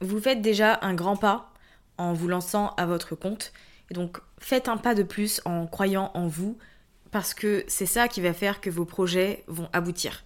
Vous 0.00 0.20
faites 0.20 0.40
déjà 0.40 0.78
un 0.82 0.94
grand 0.94 1.16
pas 1.16 1.52
en 1.98 2.12
vous 2.12 2.28
lançant 2.28 2.74
à 2.76 2.86
votre 2.86 3.14
compte. 3.14 3.52
Et 3.90 3.94
donc 3.94 4.18
faites 4.38 4.68
un 4.68 4.76
pas 4.76 4.94
de 4.94 5.02
plus 5.02 5.40
en 5.44 5.66
croyant 5.66 6.10
en 6.14 6.26
vous 6.26 6.58
parce 7.10 7.34
que 7.34 7.64
c'est 7.68 7.86
ça 7.86 8.08
qui 8.08 8.20
va 8.20 8.32
faire 8.32 8.60
que 8.60 8.70
vos 8.70 8.84
projets 8.84 9.44
vont 9.46 9.68
aboutir. 9.72 10.24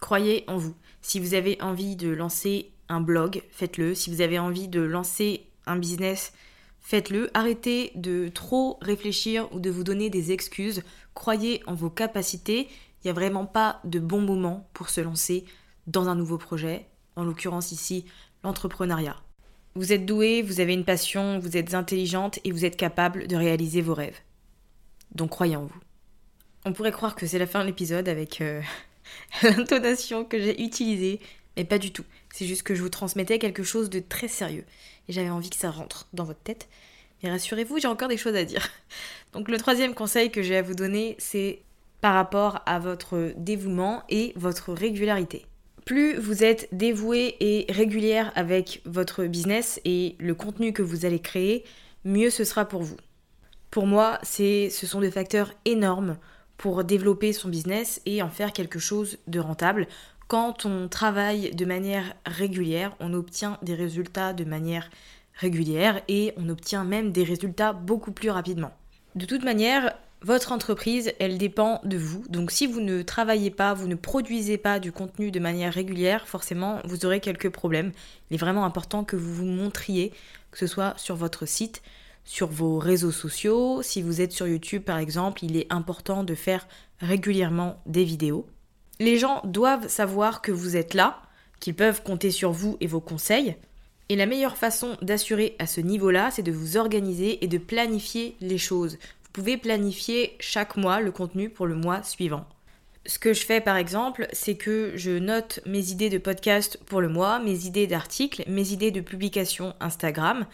Croyez 0.00 0.44
en 0.46 0.56
vous. 0.56 0.74
Si 1.02 1.18
vous 1.20 1.34
avez 1.34 1.60
envie 1.60 1.96
de 1.96 2.08
lancer 2.08 2.70
un 2.88 3.00
blog, 3.00 3.42
faites-le. 3.50 3.94
Si 3.94 4.10
vous 4.10 4.20
avez 4.20 4.38
envie 4.38 4.68
de 4.68 4.80
lancer 4.80 5.46
un 5.66 5.76
business, 5.76 6.32
faites-le. 6.80 7.30
Arrêtez 7.34 7.92
de 7.94 8.28
trop 8.28 8.78
réfléchir 8.80 9.48
ou 9.52 9.60
de 9.60 9.70
vous 9.70 9.84
donner 9.84 10.10
des 10.10 10.32
excuses. 10.32 10.82
Croyez 11.14 11.62
en 11.66 11.74
vos 11.74 11.90
capacités. 11.90 12.68
Il 13.02 13.06
n'y 13.06 13.10
a 13.10 13.14
vraiment 13.14 13.46
pas 13.46 13.80
de 13.84 13.98
bon 13.98 14.20
moment 14.20 14.68
pour 14.74 14.90
se 14.90 15.00
lancer 15.00 15.44
dans 15.86 16.08
un 16.08 16.14
nouveau 16.14 16.38
projet, 16.38 16.86
en 17.16 17.24
l'occurrence 17.24 17.72
ici 17.72 18.04
l'entrepreneuriat. 18.44 19.16
Vous 19.78 19.92
êtes 19.92 20.04
doué, 20.04 20.42
vous 20.42 20.58
avez 20.58 20.74
une 20.74 20.84
passion, 20.84 21.38
vous 21.38 21.56
êtes 21.56 21.72
intelligente 21.72 22.40
et 22.42 22.50
vous 22.50 22.64
êtes 22.64 22.76
capable 22.76 23.28
de 23.28 23.36
réaliser 23.36 23.80
vos 23.80 23.94
rêves. 23.94 24.18
Donc 25.14 25.30
croyez 25.30 25.54
en 25.54 25.66
vous. 25.66 25.80
On 26.64 26.72
pourrait 26.72 26.90
croire 26.90 27.14
que 27.14 27.28
c'est 27.28 27.38
la 27.38 27.46
fin 27.46 27.60
de 27.60 27.66
l'épisode 27.66 28.08
avec 28.08 28.40
euh, 28.40 28.60
l'intonation 29.44 30.24
que 30.24 30.40
j'ai 30.40 30.64
utilisée, 30.64 31.20
mais 31.56 31.62
pas 31.62 31.78
du 31.78 31.92
tout. 31.92 32.04
C'est 32.34 32.44
juste 32.44 32.64
que 32.64 32.74
je 32.74 32.82
vous 32.82 32.88
transmettais 32.88 33.38
quelque 33.38 33.62
chose 33.62 33.88
de 33.88 34.00
très 34.00 34.26
sérieux 34.26 34.64
et 35.08 35.12
j'avais 35.12 35.30
envie 35.30 35.48
que 35.48 35.54
ça 35.54 35.70
rentre 35.70 36.08
dans 36.12 36.24
votre 36.24 36.42
tête. 36.42 36.68
Mais 37.22 37.30
rassurez-vous, 37.30 37.78
j'ai 37.78 37.86
encore 37.86 38.08
des 38.08 38.16
choses 38.16 38.34
à 38.34 38.42
dire. 38.42 38.68
Donc 39.32 39.48
le 39.48 39.58
troisième 39.58 39.94
conseil 39.94 40.32
que 40.32 40.42
j'ai 40.42 40.56
à 40.56 40.62
vous 40.62 40.74
donner, 40.74 41.14
c'est 41.20 41.62
par 42.00 42.14
rapport 42.14 42.62
à 42.66 42.80
votre 42.80 43.32
dévouement 43.36 44.02
et 44.08 44.32
votre 44.34 44.72
régularité. 44.72 45.46
Plus 45.88 46.18
vous 46.18 46.44
êtes 46.44 46.68
dévoué 46.70 47.36
et 47.40 47.64
régulière 47.72 48.30
avec 48.34 48.82
votre 48.84 49.24
business 49.24 49.80
et 49.86 50.16
le 50.18 50.34
contenu 50.34 50.74
que 50.74 50.82
vous 50.82 51.06
allez 51.06 51.18
créer, 51.18 51.64
mieux 52.04 52.28
ce 52.28 52.44
sera 52.44 52.66
pour 52.66 52.82
vous. 52.82 52.98
Pour 53.70 53.86
moi, 53.86 54.18
ce 54.22 54.68
sont 54.68 55.00
des 55.00 55.10
facteurs 55.10 55.54
énormes 55.64 56.18
pour 56.58 56.84
développer 56.84 57.32
son 57.32 57.48
business 57.48 58.02
et 58.04 58.20
en 58.20 58.28
faire 58.28 58.52
quelque 58.52 58.78
chose 58.78 59.16
de 59.28 59.40
rentable. 59.40 59.88
Quand 60.26 60.66
on 60.66 60.88
travaille 60.88 61.54
de 61.54 61.64
manière 61.64 62.14
régulière, 62.26 62.94
on 63.00 63.14
obtient 63.14 63.56
des 63.62 63.74
résultats 63.74 64.34
de 64.34 64.44
manière 64.44 64.90
régulière 65.36 66.02
et 66.06 66.34
on 66.36 66.50
obtient 66.50 66.84
même 66.84 67.12
des 67.12 67.24
résultats 67.24 67.72
beaucoup 67.72 68.12
plus 68.12 68.28
rapidement. 68.28 68.72
De 69.14 69.24
toute 69.24 69.42
manière, 69.42 69.94
votre 70.22 70.50
entreprise, 70.52 71.12
elle 71.20 71.38
dépend 71.38 71.80
de 71.84 71.96
vous. 71.96 72.24
Donc 72.28 72.50
si 72.50 72.66
vous 72.66 72.80
ne 72.80 73.02
travaillez 73.02 73.50
pas, 73.50 73.74
vous 73.74 73.86
ne 73.86 73.94
produisez 73.94 74.58
pas 74.58 74.80
du 74.80 74.90
contenu 74.90 75.30
de 75.30 75.38
manière 75.38 75.72
régulière, 75.72 76.26
forcément, 76.26 76.80
vous 76.84 77.06
aurez 77.06 77.20
quelques 77.20 77.50
problèmes. 77.50 77.92
Il 78.30 78.34
est 78.34 78.38
vraiment 78.38 78.64
important 78.64 79.04
que 79.04 79.16
vous 79.16 79.32
vous 79.32 79.46
montriez, 79.46 80.12
que 80.50 80.58
ce 80.58 80.66
soit 80.66 80.94
sur 80.96 81.14
votre 81.14 81.46
site, 81.46 81.82
sur 82.24 82.48
vos 82.48 82.78
réseaux 82.78 83.12
sociaux. 83.12 83.80
Si 83.82 84.02
vous 84.02 84.20
êtes 84.20 84.32
sur 84.32 84.48
YouTube, 84.48 84.82
par 84.82 84.98
exemple, 84.98 85.44
il 85.44 85.56
est 85.56 85.72
important 85.72 86.24
de 86.24 86.34
faire 86.34 86.66
régulièrement 87.00 87.80
des 87.86 88.04
vidéos. 88.04 88.46
Les 88.98 89.18
gens 89.18 89.40
doivent 89.44 89.88
savoir 89.88 90.42
que 90.42 90.50
vous 90.50 90.76
êtes 90.76 90.94
là, 90.94 91.22
qu'ils 91.60 91.74
peuvent 91.74 92.02
compter 92.02 92.32
sur 92.32 92.50
vous 92.50 92.76
et 92.80 92.88
vos 92.88 93.00
conseils. 93.00 93.56
Et 94.10 94.16
la 94.16 94.26
meilleure 94.26 94.56
façon 94.56 94.96
d'assurer 95.02 95.54
à 95.58 95.66
ce 95.66 95.80
niveau-là, 95.80 96.30
c'est 96.30 96.42
de 96.42 96.50
vous 96.50 96.76
organiser 96.76 97.44
et 97.44 97.48
de 97.48 97.58
planifier 97.58 98.36
les 98.40 98.56
choses. 98.56 98.98
Vous 99.28 99.42
pouvez 99.42 99.58
planifier 99.58 100.36
chaque 100.40 100.76
mois 100.76 101.00
le 101.00 101.12
contenu 101.12 101.50
pour 101.50 101.66
le 101.66 101.74
mois 101.74 102.02
suivant. 102.02 102.46
Ce 103.06 103.18
que 103.18 103.34
je 103.34 103.44
fais 103.44 103.60
par 103.60 103.76
exemple, 103.76 104.26
c'est 104.32 104.56
que 104.56 104.92
je 104.96 105.10
note 105.12 105.60
mes 105.64 105.90
idées 105.90 106.10
de 106.10 106.18
podcast 106.18 106.80
pour 106.86 107.00
le 107.00 107.08
mois, 107.08 107.38
mes 107.38 107.66
idées 107.66 107.86
d'articles, 107.86 108.42
mes 108.48 108.72
idées 108.72 108.90
de 108.90 109.00
publication 109.00 109.74
Instagram, 109.80 110.46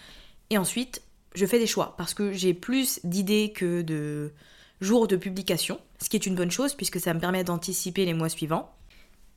et 0.50 0.58
ensuite 0.58 1.02
je 1.34 1.46
fais 1.46 1.58
des 1.58 1.66
choix 1.66 1.94
parce 1.96 2.14
que 2.14 2.32
j'ai 2.32 2.52
plus 2.52 3.00
d'idées 3.04 3.52
que 3.52 3.82
de 3.82 4.32
jours 4.80 5.08
de 5.08 5.16
publication, 5.16 5.80
ce 6.02 6.08
qui 6.08 6.16
est 6.16 6.26
une 6.26 6.34
bonne 6.34 6.50
chose 6.50 6.74
puisque 6.74 7.00
ça 7.00 7.14
me 7.14 7.20
permet 7.20 7.44
d'anticiper 7.44 8.04
les 8.04 8.14
mois 8.14 8.28
suivants. 8.28 8.70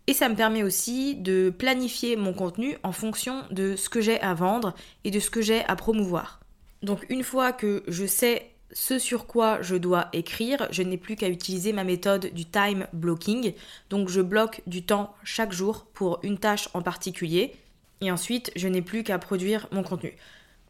Et 0.07 0.13
ça 0.13 0.29
me 0.29 0.35
permet 0.35 0.63
aussi 0.63 1.15
de 1.15 1.53
planifier 1.55 2.15
mon 2.15 2.33
contenu 2.33 2.77
en 2.83 2.91
fonction 2.91 3.43
de 3.51 3.75
ce 3.75 3.87
que 3.87 4.01
j'ai 4.01 4.19
à 4.21 4.33
vendre 4.33 4.73
et 5.03 5.11
de 5.11 5.19
ce 5.19 5.29
que 5.29 5.41
j'ai 5.41 5.63
à 5.65 5.75
promouvoir. 5.75 6.39
Donc 6.81 7.05
une 7.09 7.23
fois 7.23 7.51
que 7.51 7.83
je 7.87 8.05
sais 8.05 8.51
ce 8.73 8.99
sur 8.99 9.27
quoi 9.27 9.61
je 9.61 9.75
dois 9.75 10.09
écrire, 10.13 10.67
je 10.71 10.83
n'ai 10.83 10.97
plus 10.97 11.15
qu'à 11.15 11.29
utiliser 11.29 11.73
ma 11.73 11.83
méthode 11.83 12.31
du 12.33 12.45
time 12.45 12.87
blocking. 12.93 13.53
Donc 13.89 14.09
je 14.09 14.21
bloque 14.21 14.61
du 14.67 14.83
temps 14.83 15.15
chaque 15.23 15.53
jour 15.53 15.85
pour 15.93 16.19
une 16.23 16.37
tâche 16.37 16.69
en 16.73 16.81
particulier 16.81 17.55
et 18.01 18.11
ensuite 18.11 18.51
je 18.55 18.67
n'ai 18.67 18.81
plus 18.81 19.03
qu'à 19.03 19.19
produire 19.19 19.67
mon 19.71 19.83
contenu. 19.83 20.15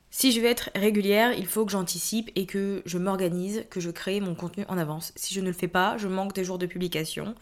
Si 0.10 0.32
je 0.32 0.40
veux 0.40 0.48
être 0.48 0.70
régulière, 0.74 1.34
il 1.34 1.46
faut 1.46 1.66
que 1.66 1.72
j'anticipe 1.72 2.32
et 2.36 2.46
que 2.46 2.82
je 2.86 2.98
m'organise, 2.98 3.66
que 3.70 3.82
je 3.82 3.90
crée 3.90 4.22
mon 4.22 4.36
contenu 4.36 4.64
en 4.70 4.78
avance. 4.78 5.12
Si 5.16 5.34
je 5.34 5.42
ne 5.42 5.48
le 5.48 5.54
fais 5.54 5.68
pas, 5.68 5.98
je 5.98 6.08
manque 6.08 6.34
des 6.34 6.46
jours 6.46 6.58
de 6.58 6.66
publication 6.66 7.36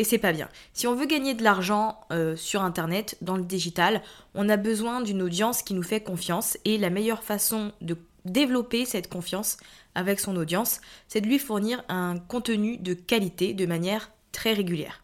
et 0.00 0.04
c'est 0.04 0.18
pas 0.18 0.32
bien. 0.32 0.48
Si 0.72 0.86
on 0.86 0.94
veut 0.94 1.06
gagner 1.06 1.34
de 1.34 1.44
l'argent 1.44 2.00
euh, 2.10 2.34
sur 2.34 2.62
internet, 2.62 3.18
dans 3.20 3.36
le 3.36 3.42
digital, 3.42 4.02
on 4.34 4.48
a 4.48 4.56
besoin 4.56 5.02
d'une 5.02 5.20
audience 5.20 5.62
qui 5.62 5.74
nous 5.74 5.82
fait 5.82 6.00
confiance 6.00 6.56
et 6.64 6.78
la 6.78 6.90
meilleure 6.90 7.22
façon 7.22 7.72
de 7.82 7.96
développer 8.24 8.84
cette 8.84 9.08
confiance 9.08 9.56
avec 9.94 10.20
son 10.20 10.36
audience, 10.36 10.80
c'est 11.08 11.20
de 11.20 11.26
lui 11.26 11.38
fournir 11.38 11.84
un 11.88 12.18
contenu 12.18 12.76
de 12.78 12.94
qualité 12.94 13.54
de 13.54 13.66
manière 13.66 14.12
très 14.32 14.52
régulière. 14.52 15.02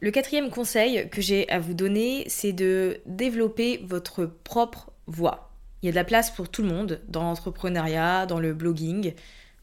Le 0.00 0.10
quatrième 0.12 0.50
conseil 0.50 1.08
que 1.10 1.20
j'ai 1.20 1.48
à 1.48 1.58
vous 1.58 1.74
donner, 1.74 2.24
c'est 2.28 2.52
de 2.52 3.00
développer 3.06 3.84
votre 3.84 4.26
propre 4.26 4.92
voix. 5.06 5.50
Il 5.82 5.86
y 5.86 5.88
a 5.88 5.92
de 5.92 5.96
la 5.96 6.04
place 6.04 6.30
pour 6.30 6.48
tout 6.48 6.62
le 6.62 6.68
monde 6.68 7.00
dans 7.08 7.22
l'entrepreneuriat, 7.22 8.26
dans 8.26 8.38
le 8.38 8.54
blogging. 8.54 9.14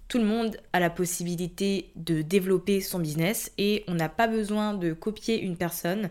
Tout 0.08 0.18
le 0.18 0.26
monde 0.26 0.58
a 0.74 0.80
la 0.80 0.90
possibilité 0.90 1.92
de 1.96 2.22
développer 2.22 2.82
son 2.82 3.00
business 3.00 3.52
et 3.58 3.84
on 3.88 3.94
n'a 3.94 4.10
pas 4.10 4.28
besoin 4.28 4.74
de 4.74 4.94
copier 4.94 5.40
une 5.40 5.58
personne 5.58 6.10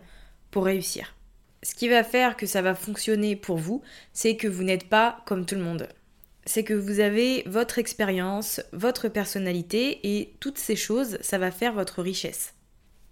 pour 0.50 0.64
réussir. 0.64 1.14
Ce 1.62 1.74
qui 1.74 1.88
va 1.88 2.04
faire 2.04 2.36
que 2.36 2.46
ça 2.46 2.62
va 2.62 2.74
fonctionner 2.74 3.36
pour 3.36 3.56
vous, 3.56 3.82
c'est 4.12 4.36
que 4.36 4.48
vous 4.48 4.62
n'êtes 4.62 4.88
pas 4.88 5.22
comme 5.26 5.46
tout 5.46 5.54
le 5.54 5.62
monde 5.62 5.88
c'est 6.46 6.64
que 6.64 6.74
vous 6.74 7.00
avez 7.00 7.42
votre 7.46 7.78
expérience, 7.78 8.60
votre 8.72 9.08
personnalité 9.08 10.00
et 10.16 10.34
toutes 10.40 10.58
ces 10.58 10.76
choses, 10.76 11.18
ça 11.20 11.38
va 11.38 11.50
faire 11.50 11.72
votre 11.72 12.02
richesse. 12.02 12.54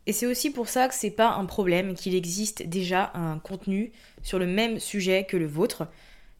Et 0.07 0.13
c'est 0.13 0.27
aussi 0.27 0.51
pour 0.51 0.69
ça 0.69 0.89
que 0.89 0.95
c'est 0.95 1.11
pas 1.11 1.31
un 1.31 1.47
problème 1.47 1.95
qu'il 1.95 2.15
existe 2.15 2.65
déjà 2.65 3.13
un 3.15 3.39
contenu 3.39 3.93
sur 4.23 4.39
le 4.39 4.47
même 4.47 4.81
sujet 4.81 5.25
que 5.25 5.37
le 5.37 5.47
vôtre. 5.47 5.87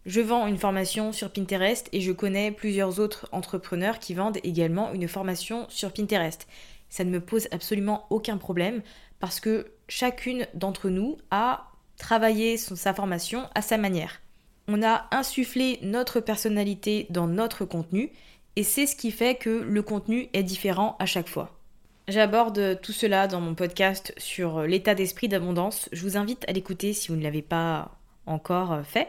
Je 0.05 0.21
vends 0.21 0.49
une 0.49 0.59
formation 0.59 1.13
sur 1.13 1.33
Pinterest 1.33 1.89
et 1.93 2.01
je 2.01 2.11
connais 2.11 2.51
plusieurs 2.51 2.99
autres 2.99 3.29
entrepreneurs 3.31 4.01
qui 4.01 4.15
vendent 4.15 4.39
également 4.43 4.93
une 4.93 5.07
formation 5.07 5.67
sur 5.69 5.93
Pinterest. 5.93 6.49
Ça 6.89 7.05
ne 7.05 7.11
me 7.11 7.21
pose 7.21 7.47
absolument 7.53 8.07
aucun 8.11 8.37
problème 8.37 8.83
parce 9.21 9.39
que 9.39 9.71
chacune 9.89 10.49
d'entre 10.55 10.89
nous 10.91 11.19
a 11.31 11.71
travaillé 11.97 12.57
sa 12.57 12.93
formation 12.93 13.49
à 13.55 13.63
sa 13.63 13.79
manière 13.79 14.21
on 14.69 14.83
a 14.83 15.07
insufflé 15.11 15.79
notre 15.83 16.21
personnalité 16.21 17.07
dans 17.11 17.27
notre 17.27 17.65
contenu 17.65 18.11
et 18.57 18.63
c'est 18.63 18.87
ce 18.87 18.97
qui 18.97 19.11
fait 19.11 19.35
que 19.35 19.51
le 19.51 19.83
contenu 19.83 20.29
est 20.33 20.43
différent 20.43 20.97
à 20.99 21.07
chaque 21.07 21.29
fois. 21.29 21.59
J'aborde 22.09 22.81
tout 22.83 22.93
cela 22.93 23.29
dans 23.29 23.41
mon 23.41 23.55
podcast 23.55 24.13
sur 24.19 24.63
l'état 24.63 24.95
d'esprit 24.95 25.29
d'abondance. 25.29 25.89
Je 25.93 26.03
vous 26.03 26.17
invite 26.17 26.45
à 26.49 26.53
l'écouter 26.53 26.93
si 26.93 27.09
vous 27.09 27.17
ne 27.17 27.23
l'avez 27.23 27.43
pas 27.43 27.93
encore 28.27 28.81
fait. 28.85 29.09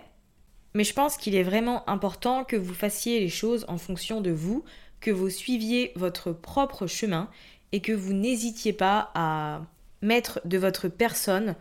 Mais 0.76 0.84
je 0.84 0.94
pense 0.94 1.18
qu'il 1.18 1.36
est 1.36 1.44
vraiment 1.44 1.88
important 1.90 2.44
que 2.44 2.56
vous 2.56 2.74
fassiez 2.74 3.20
les 3.20 3.30
choses 3.30 3.66
en 3.68 3.78
fonction 3.78 4.22
de 4.22 4.32
vous, 4.32 4.64
que 5.02 5.12
vous 5.12 5.30
suiviez 5.30 5.92
votre 5.96 6.32
propre 6.32 6.88
chemin 6.88 7.30
et 7.72 7.80
que 7.80 7.92
vous 7.92 8.14
n'hésitiez 8.14 8.74
pas 8.74 9.12
à 9.14 9.62
mettre 10.02 10.40
de 10.46 10.58
votre 10.58 10.88
personne 10.88 11.56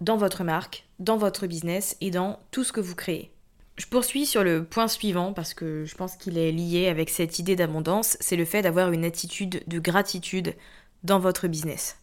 dans 0.00 0.16
votre 0.16 0.44
marque, 0.44 0.84
dans 1.04 1.16
votre 1.16 1.46
business 1.46 1.96
et 2.00 2.10
dans 2.10 2.40
tout 2.50 2.64
ce 2.64 2.72
que 2.72 2.80
vous 2.80 2.96
créez. 2.96 3.30
Je 3.76 3.86
poursuis 3.86 4.24
sur 4.24 4.44
le 4.44 4.64
point 4.64 4.88
suivant 4.88 5.32
parce 5.32 5.52
que 5.52 5.84
je 5.84 5.94
pense 5.96 6.16
qu'il 6.16 6.38
est 6.38 6.52
lié 6.52 6.88
avec 6.88 7.10
cette 7.10 7.38
idée 7.38 7.56
d'abondance, 7.56 8.16
c'est 8.20 8.36
le 8.36 8.44
fait 8.44 8.62
d'avoir 8.62 8.92
une 8.92 9.04
attitude 9.04 9.62
de 9.66 9.78
gratitude 9.78 10.54
dans 11.02 11.18
votre 11.18 11.48
business. 11.48 11.98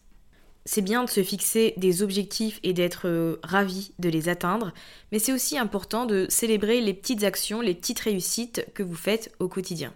C'est 0.64 0.82
bien 0.82 1.02
de 1.02 1.10
se 1.10 1.22
fixer 1.22 1.74
des 1.76 2.02
objectifs 2.02 2.60
et 2.62 2.72
d'être 2.72 3.08
euh, 3.08 3.40
ravi 3.42 3.92
de 3.98 4.08
les 4.08 4.28
atteindre, 4.28 4.72
mais 5.10 5.18
c'est 5.18 5.32
aussi 5.32 5.58
important 5.58 6.06
de 6.06 6.26
célébrer 6.28 6.80
les 6.80 6.94
petites 6.94 7.24
actions, 7.24 7.60
les 7.60 7.74
petites 7.74 7.98
réussites 7.98 8.64
que 8.74 8.84
vous 8.84 8.94
faites 8.94 9.32
au 9.40 9.48
quotidien. 9.48 9.92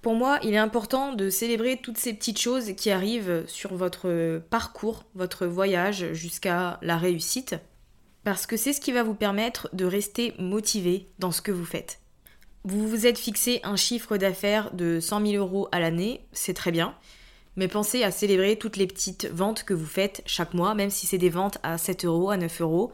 Pour 0.00 0.14
moi, 0.14 0.38
il 0.44 0.54
est 0.54 0.58
important 0.58 1.12
de 1.12 1.28
célébrer 1.28 1.78
toutes 1.82 1.98
ces 1.98 2.14
petites 2.14 2.40
choses 2.40 2.72
qui 2.76 2.90
arrivent 2.90 3.44
sur 3.48 3.74
votre 3.74 4.40
parcours, 4.48 5.04
votre 5.14 5.46
voyage 5.46 6.12
jusqu'à 6.12 6.78
la 6.80 6.96
réussite, 6.96 7.56
parce 8.24 8.46
que 8.46 8.56
c'est 8.56 8.72
ce 8.72 8.80
qui 8.80 8.92
va 8.92 9.02
vous 9.02 9.14
permettre 9.14 9.68
de 9.72 9.84
rester 9.84 10.34
motivé 10.38 11.06
dans 11.18 11.32
ce 11.32 11.42
que 11.42 11.52
vous 11.52 11.64
faites. 11.64 12.00
Vous 12.64 12.88
vous 12.88 13.06
êtes 13.06 13.18
fixé 13.18 13.60
un 13.62 13.76
chiffre 13.76 14.16
d'affaires 14.16 14.74
de 14.74 15.00
100 15.00 15.26
000 15.26 15.44
euros 15.44 15.68
à 15.72 15.80
l'année, 15.80 16.26
c'est 16.32 16.54
très 16.54 16.72
bien, 16.72 16.94
mais 17.56 17.68
pensez 17.68 18.02
à 18.02 18.10
célébrer 18.10 18.56
toutes 18.56 18.76
les 18.76 18.86
petites 18.86 19.26
ventes 19.26 19.64
que 19.64 19.74
vous 19.74 19.86
faites 19.86 20.22
chaque 20.26 20.54
mois, 20.54 20.74
même 20.74 20.90
si 20.90 21.06
c'est 21.06 21.18
des 21.18 21.30
ventes 21.30 21.58
à 21.62 21.78
7 21.78 22.04
euros, 22.04 22.30
à 22.30 22.36
9 22.36 22.60
euros. 22.60 22.92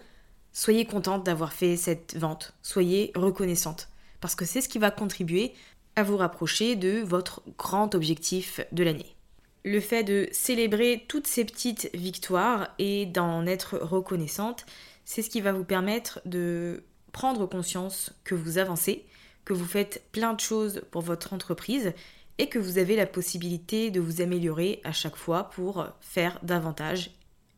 Soyez 0.53 0.85
contente 0.85 1.25
d'avoir 1.25 1.53
fait 1.53 1.77
cette 1.77 2.17
vente, 2.17 2.55
soyez 2.63 3.11
reconnaissante, 3.15 3.89
parce 4.21 4.35
que 4.35 4.45
c'est 4.45 4.61
ce 4.61 4.69
qui 4.69 4.79
va 4.79 4.91
contribuer 4.91 5.53
à 5.97 6.03
vous 6.03 6.17
rapprocher 6.17 6.77
de 6.77 7.01
votre 7.01 7.43
grand 7.59 7.95
objectif 7.95 8.61
de 8.73 8.85
l'année. 8.85 9.17
Le 9.65 9.81
fait 9.81 10.05
de 10.05 10.29
célébrer 10.31 11.05
toutes 11.09 11.27
ces 11.27 11.45
petites 11.45 11.91
victoires 11.95 12.69
et 12.79 13.07
d'en 13.07 13.47
être 13.47 13.79
reconnaissante, 13.79 14.67
c'est 15.05 15.23
ce 15.23 15.31
qui 15.31 15.41
va 15.41 15.53
vous 15.53 15.65
permettre 15.65 16.21
de 16.25 16.85
prendre 17.13 17.47
conscience 17.47 18.13
que 18.25 18.35
vous 18.35 18.59
avancez, 18.59 19.07
que 19.45 19.53
vous 19.53 19.65
faites 19.65 20.05
plein 20.13 20.33
de 20.33 20.41
choses 20.41 20.83
pour 20.91 21.03
votre 21.03 21.33
entreprise 21.33 21.93
et 22.39 22.49
que 22.49 22.59
vous 22.59 22.79
avez 22.79 22.97
la 22.97 23.07
possibilité 23.07 23.91
de 23.91 24.01
vous 24.01 24.21
améliorer 24.21 24.81
à 24.85 24.93
chaque 24.93 25.17
fois 25.17 25.51
pour 25.51 25.87
faire 26.01 26.39
davantage 26.43 27.11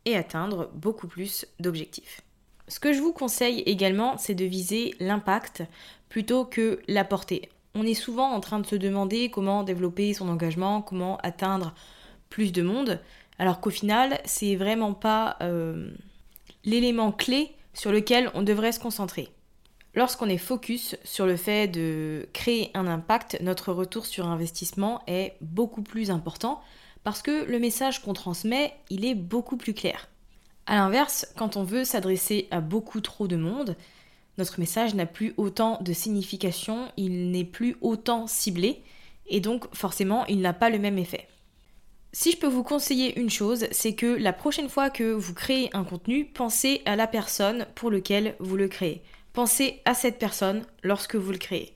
et 0.05 0.15
atteindre 0.15 0.69
beaucoup 0.73 1.07
plus 1.07 1.45
d'objectifs. 1.59 2.21
Ce 2.67 2.79
que 2.79 2.93
je 2.93 2.99
vous 2.99 3.13
conseille 3.13 3.61
également, 3.61 4.17
c'est 4.17 4.35
de 4.35 4.45
viser 4.45 4.93
l'impact 4.99 5.63
plutôt 6.09 6.45
que 6.45 6.81
la 6.87 7.03
portée. 7.03 7.49
On 7.75 7.83
est 7.83 7.93
souvent 7.93 8.31
en 8.31 8.39
train 8.39 8.59
de 8.59 8.65
se 8.65 8.75
demander 8.75 9.29
comment 9.29 9.63
développer 9.63 10.13
son 10.13 10.29
engagement, 10.29 10.81
comment 10.81 11.17
atteindre 11.17 11.73
plus 12.29 12.51
de 12.51 12.61
monde, 12.61 12.99
alors 13.39 13.61
qu'au 13.61 13.69
final, 13.69 14.19
c'est 14.25 14.55
vraiment 14.55 14.93
pas 14.93 15.37
euh, 15.41 15.89
l'élément 16.67 17.11
clé 17.11 17.55
sur 17.73 17.91
lequel 17.91 18.29
on 18.35 18.43
devrait 18.43 18.73
se 18.73 18.79
concentrer. 18.79 19.29
Lorsqu'on 19.95 20.29
est 20.29 20.37
focus 20.37 20.95
sur 21.03 21.25
le 21.25 21.37
fait 21.37 21.67
de 21.67 22.27
créer 22.33 22.69
un 22.75 22.85
impact, 22.85 23.39
notre 23.41 23.73
retour 23.73 24.05
sur 24.05 24.27
investissement 24.27 25.01
est 25.07 25.37
beaucoup 25.41 25.81
plus 25.81 26.11
important 26.11 26.61
parce 27.03 27.23
que 27.23 27.45
le 27.45 27.57
message 27.57 28.03
qu'on 28.03 28.13
transmet, 28.13 28.73
il 28.89 29.05
est 29.05 29.15
beaucoup 29.15 29.57
plus 29.57 29.73
clair. 29.73 30.09
A 30.67 30.75
l'inverse, 30.75 31.25
quand 31.37 31.55
on 31.55 31.63
veut 31.63 31.85
s'adresser 31.85 32.47
à 32.51 32.59
beaucoup 32.59 32.99
trop 32.99 33.27
de 33.27 33.37
monde, 33.37 33.77
notre 34.37 34.59
message 34.59 34.93
n'a 34.93 35.05
plus 35.05 35.33
autant 35.37 35.79
de 35.81 35.93
signification, 35.93 36.91
il 36.97 37.31
n'est 37.31 37.45
plus 37.45 37.77
autant 37.81 38.27
ciblé 38.27 38.83
et 39.25 39.39
donc 39.39 39.73
forcément 39.73 40.25
il 40.25 40.41
n'a 40.41 40.53
pas 40.53 40.69
le 40.69 40.79
même 40.79 40.97
effet. 40.97 41.27
Si 42.19 42.31
je 42.31 42.37
peux 42.37 42.47
vous 42.47 42.63
conseiller 42.63 43.19
une 43.19 43.29
chose, 43.29 43.67
c'est 43.69 43.93
que 43.93 44.07
la 44.07 44.33
prochaine 44.33 44.69
fois 44.69 44.89
que 44.89 45.11
vous 45.11 45.35
créez 45.35 45.69
un 45.73 45.83
contenu, 45.83 46.25
pensez 46.25 46.81
à 46.85 46.95
la 46.95 47.05
personne 47.05 47.67
pour 47.75 47.91
laquelle 47.91 48.35
vous 48.39 48.57
le 48.57 48.67
créez. 48.67 49.03
Pensez 49.33 49.81
à 49.85 49.93
cette 49.93 50.17
personne 50.17 50.65
lorsque 50.81 51.13
vous 51.13 51.31
le 51.31 51.37
créez. 51.37 51.75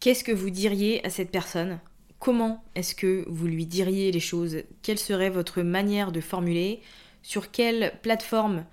Qu'est-ce 0.00 0.24
que 0.24 0.32
vous 0.32 0.50
diriez 0.50 1.06
à 1.06 1.10
cette 1.10 1.30
personne? 1.30 1.78
Comment 2.18 2.64
est-ce 2.74 2.96
que 2.96 3.24
vous 3.28 3.46
lui 3.46 3.64
diriez 3.64 4.10
les 4.10 4.18
choses? 4.18 4.64
Quelle 4.82 4.98
serait 4.98 5.30
votre 5.30 5.62
manière 5.62 6.10
de 6.10 6.20
formuler? 6.20 6.80
Sur 7.22 7.52
quelle 7.52 7.92
plateforme 8.02 8.64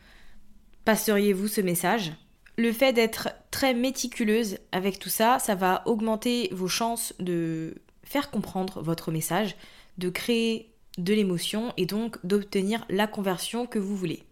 passeriez-vous 0.86 1.50
ce 1.50 1.62
message? 1.62 2.14
Le 2.58 2.74
fait 2.74 2.94
d'être 2.94 3.30
très 3.52 3.76
méticuleuse 3.76 4.58
avec 4.72 4.98
tout 4.98 5.10
ça, 5.10 5.38
ça 5.38 5.54
va 5.54 5.84
augmenter 5.86 6.50
vos 6.52 6.68
chances 6.68 7.14
de 7.20 7.76
faire 8.04 8.32
comprendre 8.32 8.82
votre 8.82 9.12
message, 9.12 9.56
de 10.00 10.10
créer 10.10 10.74
de 11.00 11.14
l'émotion 11.14 11.74
et 11.78 11.86
donc 11.86 12.18
d'obtenir 12.24 12.86
la 12.90 13.08
conversion 13.08 13.66
que 13.66 13.80
vous 13.80 13.96
voulez 13.96 14.24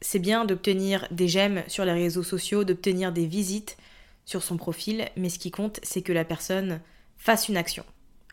c'est 0.00 0.18
bien 0.18 0.44
d'obtenir 0.44 1.06
des 1.10 1.28
j'aime 1.28 1.62
sur 1.68 1.84
les 1.84 1.92
réseaux 1.92 2.22
sociaux, 2.22 2.64
d'obtenir 2.64 3.12
des 3.12 3.26
visites 3.26 3.76
sur 4.24 4.42
son 4.42 4.56
profil, 4.56 5.08
mais 5.16 5.28
ce 5.28 5.38
qui 5.38 5.50
compte, 5.50 5.80
c'est 5.82 6.02
que 6.02 6.12
la 6.12 6.24
personne 6.24 6.80
fasse 7.16 7.48
une 7.48 7.56
action, 7.56 7.84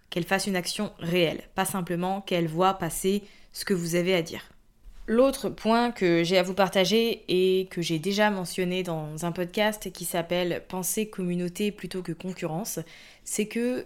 qu'elle 0.09 0.25
fasse 0.25 0.47
une 0.47 0.55
action 0.55 0.91
réelle, 0.99 1.43
pas 1.55 1.65
simplement 1.65 2.21
qu'elle 2.21 2.47
voit 2.47 2.73
passer 2.73 3.23
ce 3.53 3.65
que 3.65 3.73
vous 3.73 3.95
avez 3.95 4.13
à 4.13 4.21
dire. 4.21 4.49
L'autre 5.05 5.49
point 5.49 5.91
que 5.91 6.23
j'ai 6.23 6.37
à 6.37 6.43
vous 6.43 6.53
partager 6.53 7.23
et 7.27 7.67
que 7.67 7.81
j'ai 7.81 7.99
déjà 7.99 8.29
mentionné 8.29 8.83
dans 8.83 9.25
un 9.25 9.31
podcast 9.31 9.91
qui 9.91 10.05
s'appelle 10.05 10.63
Penser 10.69 11.09
communauté 11.09 11.71
plutôt 11.71 12.01
que 12.01 12.13
concurrence, 12.13 12.79
c'est 13.25 13.47
que 13.47 13.85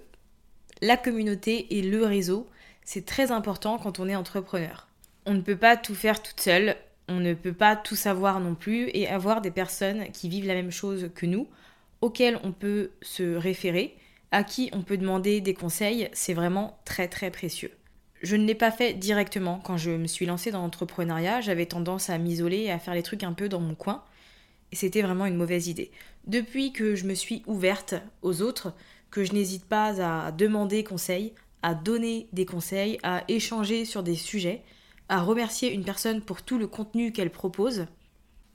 la 0.81 0.95
communauté 0.95 1.75
et 1.77 1.81
le 1.81 2.05
réseau, 2.05 2.47
c'est 2.87 3.05
très 3.05 3.33
important 3.33 3.77
quand 3.77 3.99
on 3.99 4.07
est 4.07 4.15
entrepreneur. 4.15 4.87
On 5.25 5.33
ne 5.33 5.41
peut 5.41 5.57
pas 5.57 5.75
tout 5.75 5.93
faire 5.93 6.23
toute 6.23 6.39
seule, 6.39 6.77
on 7.09 7.19
ne 7.19 7.33
peut 7.33 7.51
pas 7.51 7.75
tout 7.75 7.97
savoir 7.97 8.39
non 8.39 8.55
plus 8.55 8.89
et 8.93 9.09
avoir 9.09 9.41
des 9.41 9.51
personnes 9.51 10.09
qui 10.13 10.29
vivent 10.29 10.47
la 10.47 10.53
même 10.53 10.71
chose 10.71 11.09
que 11.13 11.25
nous, 11.25 11.49
auxquelles 11.99 12.39
on 12.45 12.53
peut 12.53 12.91
se 13.01 13.35
référer, 13.35 13.97
à 14.31 14.45
qui 14.45 14.69
on 14.71 14.83
peut 14.83 14.95
demander 14.95 15.41
des 15.41 15.53
conseils, 15.53 16.07
c'est 16.13 16.33
vraiment 16.33 16.79
très 16.85 17.09
très 17.09 17.29
précieux. 17.29 17.71
Je 18.21 18.37
ne 18.37 18.45
l'ai 18.45 18.55
pas 18.55 18.71
fait 18.71 18.93
directement 18.93 19.59
quand 19.61 19.75
je 19.75 19.91
me 19.91 20.07
suis 20.07 20.25
lancée 20.25 20.51
dans 20.51 20.61
l'entrepreneuriat, 20.61 21.41
j'avais 21.41 21.65
tendance 21.65 22.09
à 22.09 22.17
m'isoler 22.17 22.59
et 22.59 22.71
à 22.71 22.79
faire 22.79 22.93
les 22.93 23.03
trucs 23.03 23.23
un 23.23 23.33
peu 23.33 23.49
dans 23.49 23.59
mon 23.59 23.75
coin, 23.75 24.01
et 24.71 24.77
c'était 24.77 25.01
vraiment 25.01 25.25
une 25.25 25.35
mauvaise 25.35 25.67
idée. 25.67 25.91
Depuis 26.25 26.71
que 26.71 26.95
je 26.95 27.03
me 27.03 27.15
suis 27.15 27.43
ouverte 27.47 27.95
aux 28.21 28.41
autres, 28.41 28.71
que 29.11 29.25
je 29.25 29.33
n'hésite 29.33 29.65
pas 29.65 30.01
à 30.01 30.31
demander 30.31 30.85
conseil, 30.85 31.33
à 31.63 31.73
donner 31.73 32.27
des 32.33 32.45
conseils, 32.45 32.99
à 33.03 33.23
échanger 33.27 33.85
sur 33.85 34.03
des 34.03 34.15
sujets, 34.15 34.63
à 35.09 35.21
remercier 35.21 35.71
une 35.71 35.83
personne 35.83 36.21
pour 36.21 36.41
tout 36.41 36.57
le 36.57 36.67
contenu 36.67 37.11
qu'elle 37.11 37.31
propose, 37.31 37.85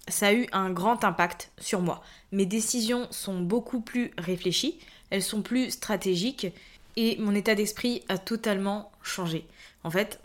ça 0.09 0.29
a 0.29 0.33
eu 0.33 0.47
un 0.53 0.71
grand 0.71 1.05
impact 1.05 1.53
sur 1.59 1.81
moi. 1.81 2.03
Mes 2.33 2.47
décisions 2.47 3.07
sont 3.11 3.41
beaucoup 3.41 3.81
plus 3.81 4.11
réfléchies, 4.19 4.79
elles 5.11 5.23
sont 5.23 5.43
plus 5.43 5.71
stratégiques 5.71 6.49
et 6.97 7.17
mon 7.19 7.35
état 7.35 7.55
d'esprit 7.55 8.03
a 8.09 8.19
totalement 8.19 8.91
changé. 9.03 9.47
En 9.85 9.91
fait, 9.91 10.21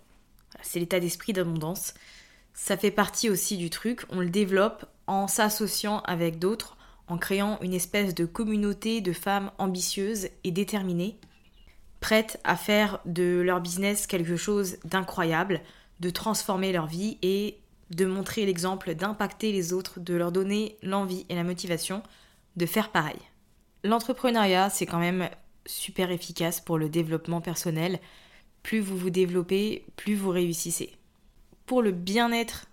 c'est 0.62 0.80
l'état 0.80 1.00
d'esprit 1.00 1.34
d'abondance. 1.34 1.94
Ça 2.54 2.78
fait 2.78 2.92
partie 2.92 3.30
aussi 3.30 3.58
du 3.58 3.70
truc, 3.70 4.06
on 4.10 4.20
le 4.20 4.30
développe 4.30 4.86
en 5.06 5.28
s'associant 5.28 6.00
avec 6.02 6.40
d'autres, 6.40 6.76
en 7.08 7.18
créant 7.18 7.60
une 7.62 7.74
espèce 7.74 8.16
de 8.16 8.26
communauté 8.26 9.00
de 9.00 9.14
femmes 9.14 9.52
ambitieuses 9.60 10.28
et 10.44 10.52
déterminées, 10.52 11.20
prêtes 12.00 12.40
à 12.44 12.56
faire 12.56 13.00
de 13.06 13.42
leur 13.42 13.62
business 13.62 14.08
quelque 14.08 14.36
chose 14.36 14.78
d'incroyable, 14.86 15.62
de 16.00 16.10
transformer 16.10 16.72
leur 16.72 16.88
vie 16.88 17.18
et 17.22 17.58
de 17.90 18.06
montrer 18.06 18.46
l'exemple, 18.46 18.94
d'impacter 18.96 19.52
les 19.52 19.74
autres, 19.74 20.00
de 20.00 20.14
leur 20.14 20.32
donner 20.32 20.78
l'envie 20.84 21.26
et 21.30 21.36
la 21.36 21.44
motivation 21.44 22.04
de 22.56 22.66
faire 22.66 22.92
pareil. 22.92 23.20
L'entrepreneuriat, 23.84 24.70
c'est 24.70 24.86
quand 24.86 25.00
même 25.00 25.30
super 25.66 26.12
efficace 26.12 26.60
pour 26.60 26.78
le 26.78 26.90
développement 26.90 27.42
personnel. 27.42 28.00
Plus 28.64 28.80
vous 28.80 28.98
vous 28.98 29.10
développez, 29.10 29.86
plus 29.96 30.16
vous 30.16 30.32
réussissez. 30.32 30.94
Pour 31.66 31.82
le 31.82 31.92
bien-être 31.92 32.68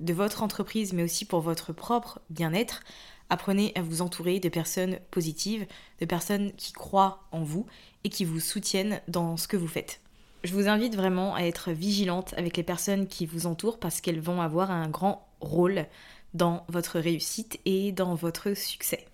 de 0.00 0.12
votre 0.12 0.42
entreprise, 0.42 0.92
mais 0.92 1.02
aussi 1.02 1.24
pour 1.24 1.40
votre 1.40 1.72
propre 1.72 2.20
bien-être, 2.30 2.82
apprenez 3.30 3.72
à 3.74 3.82
vous 3.82 4.02
entourer 4.02 4.40
de 4.40 4.48
personnes 4.48 4.98
positives, 5.10 5.66
de 6.00 6.06
personnes 6.06 6.52
qui 6.56 6.72
croient 6.72 7.26
en 7.32 7.42
vous 7.42 7.66
et 8.04 8.08
qui 8.08 8.24
vous 8.24 8.40
soutiennent 8.40 9.00
dans 9.08 9.36
ce 9.36 9.48
que 9.48 9.56
vous 9.56 9.68
faites. 9.68 10.00
Je 10.44 10.52
vous 10.52 10.68
invite 10.68 10.94
vraiment 10.94 11.34
à 11.34 11.40
être 11.40 11.72
vigilante 11.72 12.34
avec 12.36 12.56
les 12.56 12.62
personnes 12.62 13.06
qui 13.06 13.24
vous 13.24 13.46
entourent 13.46 13.78
parce 13.78 14.00
qu'elles 14.02 14.20
vont 14.20 14.42
avoir 14.42 14.70
un 14.70 14.88
grand 14.88 15.26
rôle 15.40 15.86
dans 16.34 16.64
votre 16.68 16.98
réussite 16.98 17.58
et 17.64 17.92
dans 17.92 18.14
votre 18.14 18.54
succès. 18.54 19.06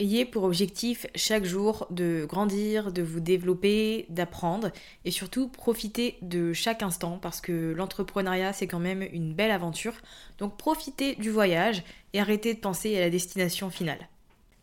Ayez 0.00 0.24
pour 0.24 0.44
objectif 0.44 1.06
chaque 1.16 1.44
jour 1.44 1.86
de 1.90 2.24
grandir, 2.28 2.92
de 2.92 3.02
vous 3.02 3.18
développer, 3.18 4.06
d'apprendre 4.10 4.70
et 5.04 5.10
surtout 5.10 5.48
profitez 5.48 6.18
de 6.22 6.52
chaque 6.52 6.82
instant 6.82 7.18
parce 7.20 7.40
que 7.40 7.72
l'entrepreneuriat 7.72 8.52
c'est 8.52 8.68
quand 8.68 8.78
même 8.78 9.02
une 9.12 9.34
belle 9.34 9.50
aventure. 9.50 9.94
Donc 10.38 10.56
profitez 10.56 11.16
du 11.16 11.30
voyage 11.30 11.82
et 12.12 12.20
arrêtez 12.20 12.54
de 12.54 12.60
penser 12.60 12.96
à 12.96 13.00
la 13.00 13.10
destination 13.10 13.70
finale. 13.70 14.08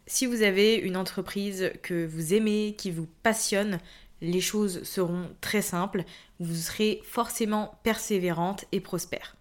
Si 0.08 0.26
vous 0.26 0.44
avez 0.44 0.76
une 0.76 0.98
entreprise 0.98 1.72
que 1.82 2.06
vous 2.06 2.34
aimez, 2.34 2.76
qui 2.78 2.92
vous 2.92 3.08
passionne, 3.24 3.80
les 4.22 4.42
choses 4.42 4.84
seront 4.84 5.30
très 5.42 5.62
simples, 5.62 6.04
vous 6.40 6.56
serez 6.56 7.02
forcément 7.04 7.80
persévérante 7.84 8.66
et 8.72 8.80
prospère. 8.80 9.36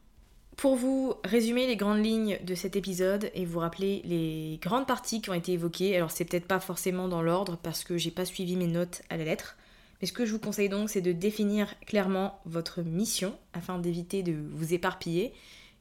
Pour 0.56 0.76
vous 0.76 1.14
résumer 1.24 1.66
les 1.66 1.76
grandes 1.76 2.04
lignes 2.04 2.38
de 2.44 2.54
cet 2.54 2.76
épisode 2.76 3.30
et 3.34 3.44
vous 3.44 3.58
rappeler 3.58 4.02
les 4.04 4.58
grandes 4.62 4.86
parties 4.86 5.20
qui 5.20 5.30
ont 5.30 5.34
été 5.34 5.52
évoquées, 5.52 5.96
alors 5.96 6.10
c'est 6.10 6.24
peut-être 6.24 6.46
pas 6.46 6.60
forcément 6.60 7.08
dans 7.08 7.22
l'ordre 7.22 7.58
parce 7.62 7.84
que 7.84 7.98
j'ai 7.98 8.10
pas 8.10 8.24
suivi 8.24 8.56
mes 8.56 8.68
notes 8.68 9.02
à 9.10 9.16
la 9.16 9.24
lettre, 9.24 9.56
mais 10.00 10.06
ce 10.06 10.12
que 10.12 10.24
je 10.24 10.32
vous 10.32 10.38
conseille 10.38 10.68
donc 10.68 10.90
c'est 10.90 11.00
de 11.00 11.12
définir 11.12 11.74
clairement 11.80 12.40
votre 12.46 12.82
mission 12.82 13.36
afin 13.52 13.78
d'éviter 13.78 14.22
de 14.22 14.34
vous 14.52 14.72
éparpiller 14.72 15.32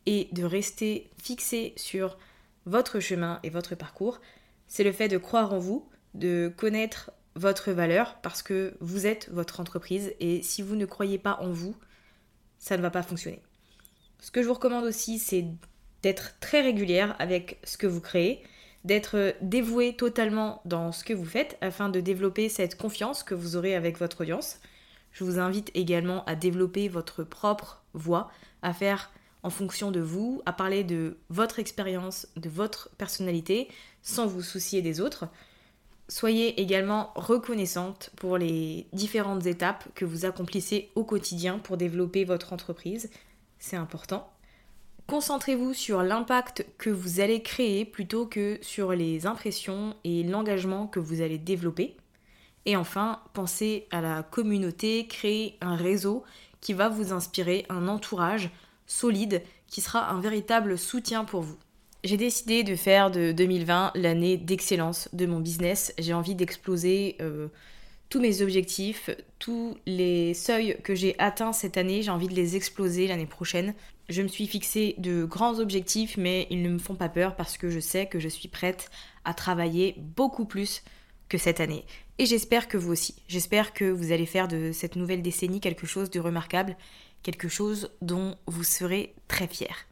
et 0.07 0.27
de 0.31 0.43
rester 0.43 1.09
fixé 1.21 1.73
sur 1.77 2.17
votre 2.65 2.99
chemin 2.99 3.39
et 3.43 3.49
votre 3.49 3.75
parcours. 3.75 4.19
C'est 4.67 4.83
le 4.83 4.91
fait 4.91 5.07
de 5.07 5.17
croire 5.17 5.53
en 5.53 5.59
vous, 5.59 5.87
de 6.13 6.51
connaître 6.55 7.11
votre 7.35 7.71
valeur 7.71 8.17
parce 8.21 8.43
que 8.43 8.75
vous 8.79 9.07
êtes 9.07 9.29
votre 9.31 9.59
entreprise 9.59 10.13
et 10.19 10.43
si 10.43 10.61
vous 10.61 10.75
ne 10.75 10.85
croyez 10.85 11.17
pas 11.17 11.37
en 11.41 11.51
vous, 11.51 11.75
ça 12.59 12.77
ne 12.77 12.81
va 12.81 12.91
pas 12.91 13.03
fonctionner. 13.03 13.41
Ce 14.19 14.31
que 14.31 14.41
je 14.41 14.47
vous 14.47 14.53
recommande 14.53 14.85
aussi, 14.85 15.19
c'est 15.19 15.45
d'être 16.01 16.39
très 16.39 16.61
régulière 16.61 17.15
avec 17.19 17.59
ce 17.63 17.77
que 17.77 17.87
vous 17.87 18.01
créez, 18.01 18.43
d'être 18.83 19.35
dévoué 19.41 19.95
totalement 19.95 20.61
dans 20.65 20.91
ce 20.91 21.03
que 21.03 21.13
vous 21.13 21.25
faites 21.25 21.57
afin 21.61 21.89
de 21.89 21.99
développer 21.99 22.49
cette 22.49 22.77
confiance 22.77 23.23
que 23.23 23.35
vous 23.35 23.55
aurez 23.55 23.75
avec 23.75 23.97
votre 23.97 24.21
audience. 24.21 24.59
Je 25.11 25.23
vous 25.23 25.39
invite 25.39 25.71
également 25.73 26.25
à 26.25 26.35
développer 26.35 26.87
votre 26.87 27.23
propre 27.23 27.83
voix, 27.93 28.31
à 28.61 28.73
faire 28.73 29.11
en 29.43 29.49
fonction 29.49 29.91
de 29.91 29.99
vous, 29.99 30.41
à 30.45 30.53
parler 30.53 30.83
de 30.83 31.17
votre 31.29 31.59
expérience, 31.59 32.27
de 32.35 32.49
votre 32.49 32.89
personnalité, 32.97 33.67
sans 34.01 34.25
vous 34.25 34.41
soucier 34.41 34.81
des 34.81 35.01
autres. 35.01 35.25
Soyez 36.09 36.59
également 36.61 37.11
reconnaissante 37.15 38.09
pour 38.15 38.37
les 38.37 38.87
différentes 38.93 39.45
étapes 39.45 39.87
que 39.95 40.05
vous 40.05 40.25
accomplissez 40.25 40.89
au 40.95 41.03
quotidien 41.03 41.59
pour 41.59 41.77
développer 41.77 42.25
votre 42.25 42.53
entreprise 42.53 43.09
c'est 43.63 43.77
important. 43.77 44.29
Concentrez-vous 45.07 45.73
sur 45.73 46.03
l'impact 46.03 46.65
que 46.77 46.89
vous 46.89 47.21
allez 47.21 47.41
créer 47.41 47.85
plutôt 47.85 48.25
que 48.25 48.59
sur 48.61 48.91
les 48.91 49.25
impressions 49.25 49.95
et 50.03 50.21
l'engagement 50.23 50.85
que 50.85 50.99
vous 50.99 51.21
allez 51.21 51.37
développer. 51.37 51.95
Et 52.65 52.75
enfin, 52.75 53.21
pensez 53.33 53.87
à 53.89 54.01
la 54.01 54.21
communauté, 54.21 55.07
créez 55.07 55.57
un 55.61 55.77
réseau 55.77 56.25
qui 56.59 56.73
va 56.73 56.89
vous 56.89 57.13
inspirer, 57.13 57.65
un 57.69 57.87
entourage 57.87 58.49
solide 58.87 59.41
qui 59.67 59.81
sera 59.81 60.09
un 60.09 60.19
véritable 60.19 60.77
soutien 60.77 61.25
pour 61.25 61.41
vous. 61.41 61.57
J'ai 62.03 62.17
décidé 62.17 62.63
de 62.63 62.75
faire 62.75 63.11
de 63.11 63.31
2020 63.31 63.93
l'année 63.95 64.37
d'excellence 64.37 65.07
de 65.13 65.25
mon 65.25 65.39
business. 65.39 65.93
J'ai 65.97 66.13
envie 66.13 66.35
d'exploser 66.35 67.15
euh, 67.21 67.47
tous 68.09 68.19
mes 68.19 68.41
objectifs, 68.41 69.09
tous 69.39 69.77
les 69.85 70.33
seuils 70.33 70.77
que 70.83 70.95
j'ai 70.95 71.15
atteints 71.17 71.53
cette 71.53 71.77
année, 71.77 72.01
j'ai 72.01 72.11
envie 72.11 72.27
de 72.27 72.35
les 72.35 72.55
exploser 72.55 73.07
l'année 73.07 73.25
prochaine. 73.25 73.73
Je 74.09 74.21
me 74.21 74.27
suis 74.27 74.47
fixé 74.47 74.95
de 74.97 75.23
grands 75.23 75.59
objectifs, 75.59 76.17
mais 76.17 76.45
ils 76.49 76.61
ne 76.61 76.69
me 76.69 76.77
font 76.77 76.95
pas 76.95 77.09
peur 77.09 77.35
parce 77.35 77.57
que 77.57 77.69
je 77.69 77.79
sais 77.79 78.05
que 78.05 78.19
je 78.19 78.27
suis 78.27 78.49
prête 78.49 78.91
à 79.23 79.33
travailler 79.33 79.95
beaucoup 79.97 80.45
plus 80.45 80.83
que 81.29 81.37
cette 81.37 81.59
année. 81.59 81.85
Et 82.19 82.25
j'espère 82.25 82.67
que 82.67 82.77
vous 82.77 82.91
aussi. 82.91 83.15
J'espère 83.27 83.73
que 83.73 83.85
vous 83.85 84.11
allez 84.11 84.27
faire 84.27 84.47
de 84.47 84.71
cette 84.71 84.95
nouvelle 84.95 85.21
décennie 85.21 85.61
quelque 85.61 85.87
chose 85.87 86.11
de 86.11 86.19
remarquable, 86.19 86.77
quelque 87.23 87.47
chose 87.47 87.89
dont 88.01 88.35
vous 88.45 88.63
serez 88.63 89.15
très 89.27 89.47
fiers. 89.47 89.87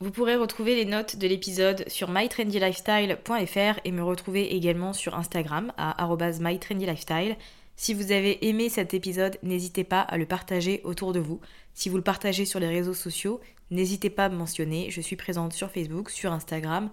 Vous 0.00 0.10
pourrez 0.10 0.36
retrouver 0.36 0.74
les 0.74 0.84
notes 0.84 1.16
de 1.16 1.26
l'épisode 1.26 1.84
sur 1.88 2.10
mytrendylifestyle.fr 2.10 3.80
et 3.84 3.92
me 3.92 4.02
retrouver 4.02 4.54
également 4.54 4.92
sur 4.92 5.14
Instagram 5.14 5.72
à 5.76 5.96
mytrendylifestyle. 6.40 7.36
Si 7.76 7.94
vous 7.94 8.12
avez 8.12 8.46
aimé 8.46 8.68
cet 8.68 8.94
épisode, 8.94 9.38
n'hésitez 9.42 9.82
pas 9.82 10.00
à 10.00 10.16
le 10.16 10.26
partager 10.26 10.80
autour 10.84 11.12
de 11.12 11.20
vous. 11.20 11.40
Si 11.74 11.88
vous 11.88 11.96
le 11.96 12.02
partagez 12.02 12.44
sur 12.44 12.60
les 12.60 12.68
réseaux 12.68 12.94
sociaux, 12.94 13.40
n'hésitez 13.70 14.10
pas 14.10 14.26
à 14.26 14.28
me 14.28 14.36
mentionner. 14.36 14.90
Je 14.90 15.00
suis 15.00 15.16
présente 15.16 15.52
sur 15.52 15.70
Facebook, 15.70 16.10
sur 16.10 16.32
Instagram, 16.32 16.90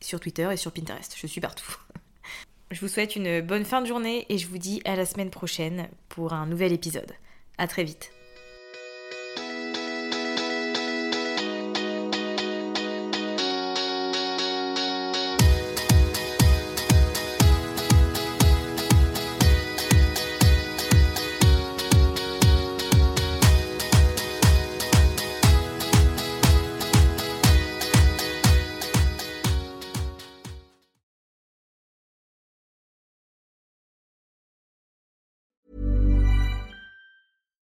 sur 0.00 0.20
Twitter 0.20 0.48
et 0.52 0.56
sur 0.56 0.72
Pinterest. 0.72 1.14
Je 1.16 1.26
suis 1.26 1.40
partout. 1.40 1.76
Je 2.70 2.80
vous 2.80 2.88
souhaite 2.88 3.16
une 3.16 3.40
bonne 3.40 3.64
fin 3.64 3.80
de 3.80 3.86
journée 3.86 4.26
et 4.28 4.38
je 4.38 4.46
vous 4.46 4.58
dis 4.58 4.80
à 4.84 4.94
la 4.94 5.04
semaine 5.04 5.30
prochaine 5.30 5.88
pour 6.08 6.34
un 6.34 6.46
nouvel 6.46 6.72
épisode. 6.72 7.12
À 7.58 7.66
très 7.66 7.82
vite. 7.82 8.12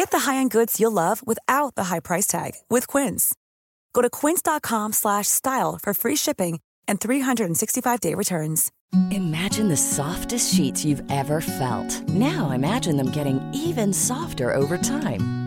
Get 0.00 0.12
the 0.12 0.30
high-end 0.30 0.50
goods 0.50 0.80
you'll 0.80 0.92
love 0.92 1.20
without 1.26 1.74
the 1.74 1.84
high 1.84 2.00
price 2.00 2.26
tag 2.26 2.52
with 2.70 2.88
Quince. 2.88 3.34
Go 3.92 4.00
to 4.00 4.08
quince.com 4.08 4.94
slash 4.94 5.28
style 5.28 5.78
for 5.78 5.92
free 5.92 6.16
shipping 6.16 6.58
and 6.88 6.98
365-day 6.98 8.14
returns. 8.14 8.72
Imagine 9.10 9.68
the 9.68 9.76
softest 9.76 10.54
sheets 10.54 10.86
you've 10.86 11.02
ever 11.10 11.42
felt. 11.42 12.08
Now 12.08 12.52
imagine 12.52 12.96
them 12.96 13.10
getting 13.10 13.42
even 13.52 13.92
softer 13.92 14.54
over 14.54 14.78
time. 14.78 15.39